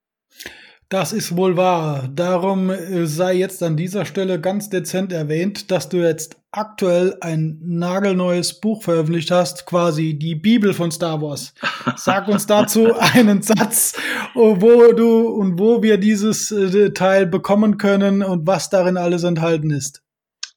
Das 0.89 1.13
ist 1.13 1.37
wohl 1.37 1.57
wahr. 1.57 2.09
Darum 2.15 2.71
äh, 2.71 3.07
sei 3.07 3.35
jetzt 3.35 3.61
an 3.65 3.77
dieser 3.77 4.05
Stelle 4.05 4.41
ganz 4.41 4.71
dezent 4.71 5.13
erwähnt, 5.13 5.73
dass 5.73 5.89
du 5.89 5.97
jetzt 5.97 6.37
aktuell 6.53 7.17
ein 7.21 7.59
nagelneues 7.61 8.61
Buch 8.61 8.85
veröffentlicht 8.85 9.33
hast, 9.33 9.67
quasi 9.67 10.15
die 10.15 10.37
Bibel 10.37 10.73
von 10.75 10.93
Star 10.93 11.21
Wars. 11.21 11.55
Sag 11.97 12.29
uns 12.29 12.47
dazu 12.47 12.95
einen 12.99 13.43
Satz, 13.43 13.99
wo 14.35 14.93
du 14.93 15.27
und 15.29 15.59
wo 15.59 15.83
wir 15.83 15.99
dieses 15.99 16.53
äh, 16.53 16.93
Teil 16.93 17.27
bekommen 17.27 17.79
können 17.79 18.23
und 18.23 18.47
was 18.47 18.71
darin 18.71 18.97
alles 18.97 19.25
enthalten 19.25 19.71
ist. 19.71 20.03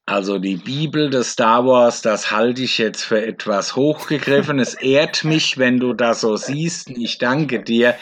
Also 0.06 0.38
die 0.38 0.56
Bibel 0.56 1.10
des 1.10 1.34
Star 1.34 1.66
Wars, 1.66 2.02
das 2.02 2.32
halte 2.32 2.64
ich 2.64 2.78
jetzt 2.78 3.04
für 3.04 3.24
etwas 3.24 3.76
hochgegriffen. 3.76 4.60
Es 4.60 4.74
ehrt 4.76 5.24
mich, 5.24 5.58
wenn 5.58 5.80
du 5.80 5.94
das 5.94 6.22
so 6.22 6.36
siehst. 6.36 6.90
Ich 6.92 7.18
danke 7.18 7.62
dir. 7.62 7.96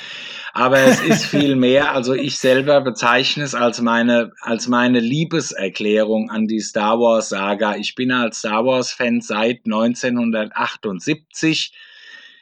Aber 0.58 0.80
es 0.80 1.00
ist 1.02 1.26
viel 1.26 1.56
mehr. 1.56 1.94
Also 1.94 2.16
ich 2.16 2.40
selber 2.40 2.82
bezeichne 2.82 3.44
es 3.44 3.54
als 3.54 3.80
meine, 3.80 4.32
als 4.42 4.68
meine 4.68 5.00
Liebeserklärung 5.00 6.32
an 6.32 6.48
die 6.48 6.62
Star 6.62 7.00
Wars 7.00 7.30
Saga. 7.30 7.76
Ich 7.76 7.94
bin 7.94 8.12
als 8.12 8.40
Star 8.40 8.66
Wars 8.66 8.92
Fan 8.92 9.22
seit 9.22 9.66
1978 9.66 11.74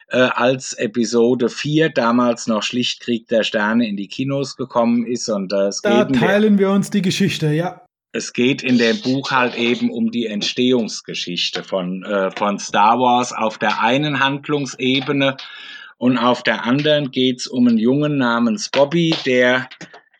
äh, 0.07 0.17
als 0.17 0.71
Episode 0.71 1.49
4 1.49 1.89
damals 1.89 2.47
noch 2.47 2.63
schlicht 2.63 3.01
Krieg 3.01 3.27
der 3.27 3.43
Sterne 3.43 3.85
in 3.85 3.97
die 3.97 4.07
Kinos 4.07 4.55
gekommen 4.55 5.05
ist 5.05 5.27
und 5.27 5.51
äh, 5.51 5.67
es 5.67 5.81
da 5.81 6.05
teilen 6.05 6.57
wir 6.57 6.69
uns 6.69 6.89
die 6.89 7.01
Geschichte, 7.01 7.51
ja. 7.51 7.81
Es 8.13 8.31
geht 8.31 8.63
in 8.63 8.77
dem 8.77 9.01
Buch 9.01 9.31
halt 9.31 9.57
eben 9.57 9.89
um 9.89 10.09
die 10.09 10.27
Entstehungsgeschichte 10.27 11.63
von, 11.63 12.03
äh, 12.03 12.31
von 12.31 12.59
Star 12.59 12.97
Wars 12.97 13.33
auf 13.33 13.57
der 13.57 13.81
einen 13.81 14.21
Handlungsebene 14.21 15.35
und 15.97 16.17
auf 16.17 16.43
der 16.43 16.65
anderen 16.65 17.11
geht's 17.11 17.47
um 17.47 17.67
einen 17.67 17.77
Jungen 17.77 18.17
namens 18.17 18.69
Bobby, 18.69 19.15
der 19.25 19.69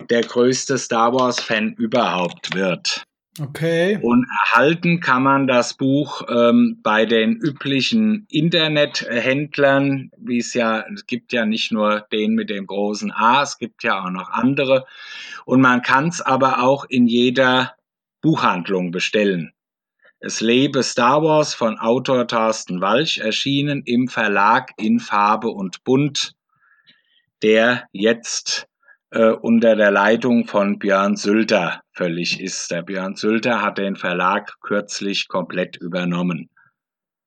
der 0.10 0.22
größte 0.22 0.78
Star 0.78 1.14
Wars-Fan 1.14 1.74
überhaupt 1.74 2.54
wird. 2.54 3.04
Okay. 3.42 4.00
Und 4.02 4.26
erhalten 4.46 5.02
kann 5.02 5.24
man 5.24 5.46
das 5.46 5.74
Buch 5.74 6.22
ähm, 6.30 6.80
bei 6.82 7.06
den 7.06 7.36
üblichen 7.36 8.26
Internethändlern, 8.30 10.10
wie 10.18 10.38
es 10.38 10.54
ja, 10.54 10.86
es 10.94 11.06
gibt 11.06 11.34
ja 11.34 11.46
nicht 11.46 11.72
nur 11.74 12.06
den 12.14 12.34
mit 12.34 12.50
dem 12.50 12.66
großen 12.66 13.12
A, 13.12 13.44
es 13.44 13.58
gibt 13.58 13.84
ja 13.84 14.02
auch 14.06 14.10
noch 14.10 14.30
andere. 14.30 14.86
Und 15.44 15.60
man 15.60 15.82
kann 15.82 16.08
es 16.08 16.22
aber 16.22 16.64
auch 16.64 16.86
in 16.86 17.08
jeder 17.08 17.76
Buchhandlung 18.22 18.92
bestellen. 18.92 19.52
Es 20.26 20.42
lebe 20.42 20.82
Star 20.82 21.22
Wars 21.22 21.54
von 21.54 21.78
Autor 21.78 22.28
Thorsten 22.28 22.82
Walch, 22.82 23.20
erschienen 23.20 23.84
im 23.86 24.08
Verlag 24.08 24.72
in 24.76 25.00
Farbe 25.00 25.50
und 25.50 25.84
Bunt, 25.84 26.34
der 27.44 27.84
jetzt 27.92 28.66
äh, 29.12 29.30
unter 29.30 29.76
der 29.76 29.92
Leitung 29.92 30.48
von 30.48 30.80
Björn 30.80 31.16
Sülter 31.16 31.82
völlig 31.92 32.42
ist. 32.42 32.72
Der 32.72 32.82
Björn 32.82 33.16
Sülter 33.16 33.62
hat 33.62 33.78
den 33.78 33.96
Verlag 33.98 34.60
kürzlich 34.62 35.28
komplett 35.28 35.78
übernommen. 35.78 36.50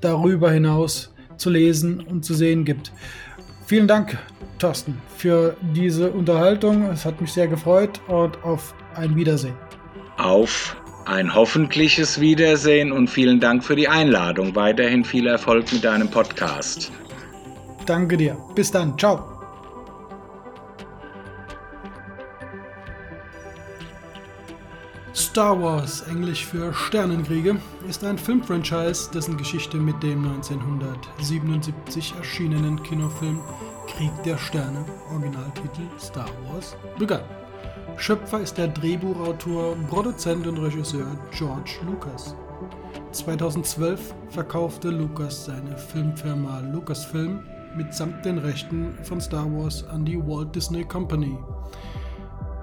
darüber 0.00 0.52
hinaus 0.52 1.12
zu 1.36 1.50
lesen 1.50 1.98
und 2.00 2.24
zu 2.24 2.34
sehen 2.34 2.64
gibt. 2.64 2.92
Vielen 3.66 3.88
Dank, 3.88 4.16
Thorsten, 4.58 4.96
für 5.16 5.56
diese 5.74 6.10
Unterhaltung. 6.10 6.84
Es 6.90 7.04
hat 7.04 7.20
mich 7.20 7.32
sehr 7.32 7.48
gefreut 7.48 8.00
und 8.08 8.42
auf 8.44 8.74
ein 8.94 9.14
Wiedersehen. 9.14 9.56
Auf 10.16 10.74
ein 11.08 11.34
hoffentliches 11.34 12.20
Wiedersehen 12.20 12.92
und 12.92 13.08
vielen 13.08 13.40
Dank 13.40 13.64
für 13.64 13.74
die 13.74 13.88
Einladung. 13.88 14.54
Weiterhin 14.54 15.04
viel 15.04 15.26
Erfolg 15.26 15.72
mit 15.72 15.82
deinem 15.82 16.10
Podcast. 16.10 16.92
Danke 17.86 18.16
dir. 18.16 18.36
Bis 18.54 18.70
dann. 18.70 18.98
Ciao. 18.98 19.34
Star 25.14 25.60
Wars, 25.60 26.02
englisch 26.08 26.44
für 26.44 26.72
Sternenkriege, 26.72 27.56
ist 27.88 28.04
ein 28.04 28.18
Filmfranchise, 28.18 29.10
dessen 29.12 29.36
Geschichte 29.36 29.76
mit 29.76 30.00
dem 30.02 30.24
1977 30.24 32.14
erschienenen 32.16 32.82
Kinofilm 32.82 33.40
Krieg 33.88 34.12
der 34.24 34.36
Sterne, 34.36 34.84
Originaltitel 35.10 35.82
Star 35.98 36.28
Wars, 36.46 36.76
begann. 36.98 37.37
Schöpfer 38.00 38.40
ist 38.40 38.56
der 38.56 38.68
Drehbuchautor, 38.68 39.74
Produzent 39.88 40.46
und 40.46 40.58
Regisseur 40.58 41.18
George 41.32 41.80
Lucas. 41.84 42.36
2012 43.10 44.14
verkaufte 44.30 44.90
Lucas 44.90 45.46
seine 45.46 45.76
Filmfirma 45.76 46.60
Lucasfilm 46.60 47.40
mitsamt 47.76 48.24
den 48.24 48.38
Rechten 48.38 48.96
von 49.02 49.20
Star 49.20 49.46
Wars 49.46 49.84
an 49.88 50.04
die 50.04 50.16
Walt 50.16 50.54
Disney 50.54 50.84
Company. 50.84 51.36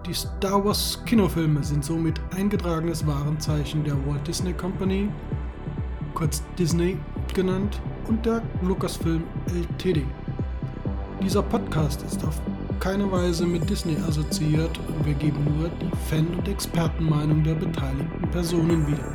Die 0.07 0.13
Star 0.13 0.63
Wars 0.63 1.01
Kinofilme 1.05 1.61
sind 1.65 1.83
somit 1.83 2.21
eingetragenes 2.33 3.05
Warenzeichen 3.05 3.83
der 3.83 3.95
Walt 4.07 4.25
Disney 4.25 4.53
Company, 4.53 5.09
kurz 6.13 6.41
Disney 6.57 6.97
genannt, 7.33 7.81
und 8.07 8.25
der 8.25 8.41
Lucasfilm 8.61 9.25
Ltd. 9.47 10.05
Dieser 11.21 11.43
Podcast 11.43 12.03
ist 12.03 12.23
auf 12.23 12.39
keine 12.85 13.11
Weise 13.11 13.47
mit 13.47 13.67
Disney 13.67 13.97
assoziiert 14.07 14.79
und 14.87 15.07
wir 15.07 15.15
geben 15.15 15.43
nur 15.57 15.69
die 15.69 15.89
Fan- 16.07 16.27
und 16.37 16.47
Expertenmeinung 16.47 17.43
der 17.43 17.55
beteiligten 17.55 18.29
Personen 18.29 18.85
wieder. 18.85 19.11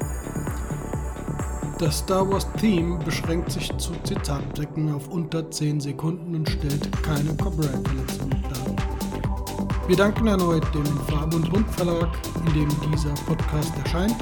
Das 1.79 1.99
Star 1.99 2.29
Wars 2.29 2.49
Theme 2.59 2.99
beschränkt 3.05 3.53
sich 3.53 3.71
zu 3.79 3.93
Zitatbrecken 4.03 4.93
auf 4.93 5.07
unter 5.07 5.49
10 5.49 5.79
Sekunden 5.79 6.35
und 6.35 6.51
stellt 6.51 6.91
keine 7.05 7.33
Copyright-Verletzungen 7.37 8.43
dar. 8.43 9.87
Wir 9.87 9.97
danken 9.97 10.27
erneut 10.27 10.67
dem 10.75 10.85
Farbe 11.07 11.37
und 11.37 11.53
Rund 11.53 11.71
Verlag, 11.71 12.09
in 12.45 12.53
dem 12.53 12.69
dieser 12.91 13.15
Podcast 13.25 13.73
erscheint. 13.85 14.17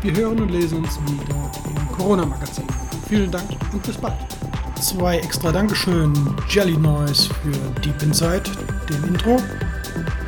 Wir 0.00 0.14
hören 0.14 0.40
und 0.40 0.50
lesen 0.50 0.78
uns 0.78 0.96
wieder 1.00 1.50
im 1.66 1.96
Corona-Magazin. 1.96 2.68
Vielen 3.08 3.32
Dank 3.32 3.50
und 3.72 3.82
bis 3.82 3.96
bald. 3.96 4.37
Zwei 4.80 5.18
extra 5.18 5.50
Dankeschön. 5.50 6.12
Jelly 6.48 6.76
Noise 6.76 7.28
für 7.42 7.80
Deep 7.82 8.00
Inside, 8.02 8.44
dem 8.88 9.04
Intro. 9.04 9.36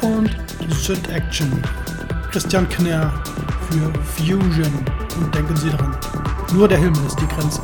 Und 0.03 0.37
Sit 0.71 1.09
Action. 1.09 1.63
Christian 2.31 2.69
Kner 2.69 3.13
für 3.71 3.93
Fusion. 4.05 4.85
Und 5.21 5.35
denken 5.35 5.57
Sie 5.57 5.71
dran, 5.71 5.97
nur 6.53 6.69
der 6.69 6.79
Himmel 6.79 7.05
ist 7.07 7.19
die 7.21 7.27
Grenze. 7.29 7.63